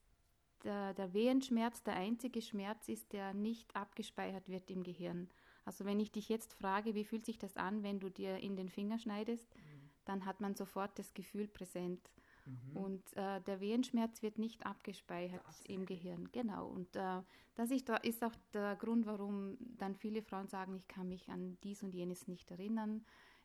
[0.64, 5.28] der, der Wehenschmerz der einzige Schmerz ist, der nicht abgespeichert wird im Gehirn.
[5.64, 8.56] Also wenn ich dich jetzt frage, wie fühlt sich das an, wenn du dir in
[8.56, 9.90] den Finger schneidest, mhm.
[10.04, 12.10] dann hat man sofort das Gefühl präsent.
[12.46, 12.76] Mhm.
[12.76, 16.30] Und äh, der Wehenschmerz wird nicht abgespeichert im Gehirn.
[16.32, 16.68] Genau.
[16.68, 17.22] Und äh,
[17.54, 21.58] das ist, ist, auch der Grund, warum dann viele Frauen sagen, ich kann mich an
[21.62, 23.04] dies und jenes nicht erinnern.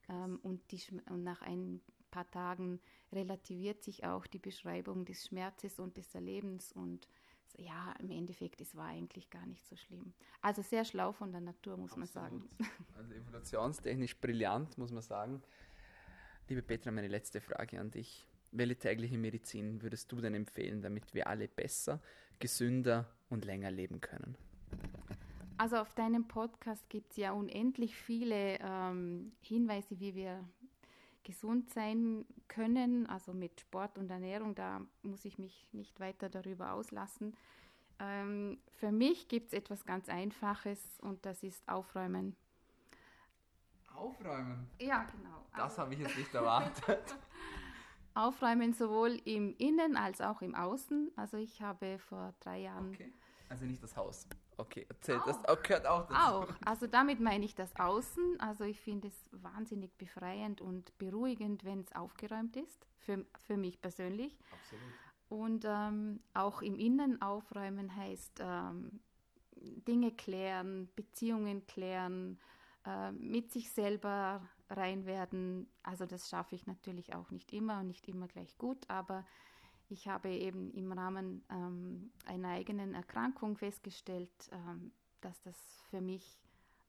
[0.09, 1.81] Ähm, und, die, und nach ein
[2.13, 2.79] paar Tagen
[3.11, 7.07] relativiert sich auch die Beschreibung des Schmerzes und des Erlebens und
[7.57, 10.13] ja, im Endeffekt, es war eigentlich gar nicht so schlimm.
[10.41, 12.13] Also sehr schlau von der Natur, muss Absolut.
[12.15, 12.49] man sagen.
[12.97, 15.41] Also evolutionstechnisch brillant, muss man sagen.
[16.47, 18.27] Liebe Petra, meine letzte Frage an dich.
[18.51, 21.99] Welche tägliche Medizin würdest du denn empfehlen, damit wir alle besser,
[22.39, 24.35] gesünder und länger leben können?
[25.57, 30.43] Also auf deinem Podcast gibt es ja unendlich viele ähm, Hinweise, wie wir
[31.23, 36.73] gesund sein können, also mit Sport und Ernährung, da muss ich mich nicht weiter darüber
[36.73, 37.35] auslassen.
[37.99, 42.35] Ähm, für mich gibt es etwas ganz Einfaches und das ist Aufräumen.
[43.95, 44.69] Aufräumen.
[44.79, 45.45] Ja, genau.
[45.51, 47.15] Das also, habe ich jetzt nicht erwartet.
[48.15, 51.11] Aufräumen sowohl im Innen als auch im Außen.
[51.15, 52.89] Also ich habe vor drei Jahren.
[52.89, 53.13] Okay.
[53.49, 54.27] Also nicht das Haus.
[54.57, 55.25] Okay, erzählt auch.
[55.25, 56.35] das gehört auch dazu.
[56.35, 56.55] Auch.
[56.65, 58.39] Also damit meine ich das Außen.
[58.39, 62.87] Also ich finde es wahnsinnig befreiend und beruhigend, wenn es aufgeräumt ist.
[62.99, 64.37] Für, für mich persönlich.
[64.51, 64.83] Absolut.
[65.29, 69.01] Und ähm, auch im Innen aufräumen heißt ähm,
[69.55, 72.39] Dinge klären, Beziehungen klären,
[72.85, 75.69] äh, mit sich selber rein werden.
[75.83, 79.25] Also das schaffe ich natürlich auch nicht immer und nicht immer gleich gut, aber
[79.93, 84.91] ich habe eben im Rahmen ähm, einer eigenen Erkrankung festgestellt, ähm,
[85.21, 85.55] dass das
[85.89, 86.39] für mich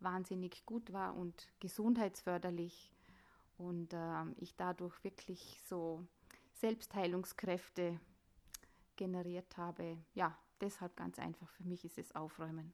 [0.00, 2.92] wahnsinnig gut war und gesundheitsförderlich
[3.58, 6.02] und äh, ich dadurch wirklich so
[6.54, 8.00] Selbstheilungskräfte
[8.96, 9.98] generiert habe.
[10.14, 12.72] Ja, deshalb ganz einfach, für mich ist es Aufräumen.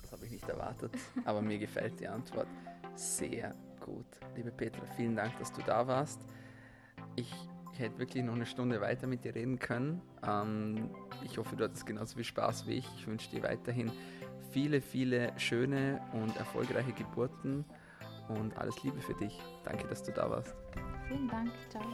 [0.00, 0.92] Das habe ich nicht erwartet,
[1.24, 2.48] aber mir gefällt die Antwort
[2.96, 4.06] sehr gut.
[4.34, 6.20] Liebe Petra, vielen Dank, dass du da warst.
[7.78, 10.02] Ich hätte wirklich noch eine Stunde weiter mit dir reden können.
[10.26, 10.90] Ähm,
[11.22, 12.90] ich hoffe, du hattest genauso viel Spaß wie ich.
[12.96, 13.92] Ich wünsche dir weiterhin
[14.50, 17.64] viele, viele schöne und erfolgreiche Geburten
[18.30, 19.40] und alles Liebe für dich.
[19.62, 20.56] Danke, dass du da warst.
[21.06, 21.84] Vielen Dank, ciao.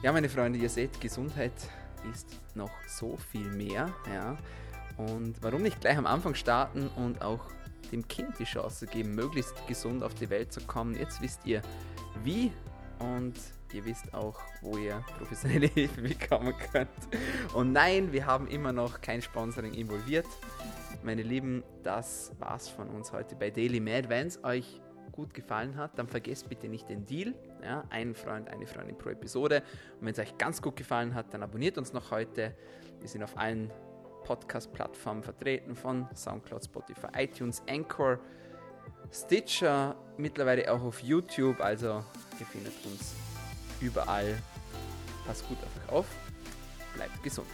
[0.00, 1.52] Ja, meine Freunde, ihr seht, Gesundheit
[2.10, 3.92] ist noch so viel mehr.
[4.10, 4.38] Ja.
[4.96, 7.50] Und warum nicht gleich am Anfang starten und auch
[7.92, 10.94] dem Kind die Chance geben, möglichst gesund auf die Welt zu kommen.
[10.94, 11.60] Jetzt wisst ihr
[12.24, 12.50] wie
[12.98, 13.34] und
[13.76, 16.88] ihr wisst auch, wo ihr professionelle Hilfe bekommen könnt.
[17.54, 20.26] Und nein, wir haben immer noch kein Sponsoring involviert.
[21.02, 24.08] Meine Lieben, das war's von uns heute bei Daily Mad.
[24.08, 24.80] Wenn es euch
[25.12, 27.34] gut gefallen hat, dann vergesst bitte nicht den Deal.
[27.62, 29.62] Ja, ein Freund, eine Freundin pro Episode.
[30.00, 32.54] Und wenn es euch ganz gut gefallen hat, dann abonniert uns noch heute.
[33.00, 33.70] Wir sind auf allen
[34.24, 38.18] Podcast-Plattformen vertreten, von Soundcloud, Spotify, iTunes, Anchor,
[39.12, 41.60] Stitcher, mittlerweile auch auf YouTube.
[41.60, 42.02] Also
[42.40, 43.25] ihr findet uns
[43.80, 44.40] überall.
[45.26, 46.06] Passt gut auf euch auf,
[46.94, 47.48] bleibt gesund.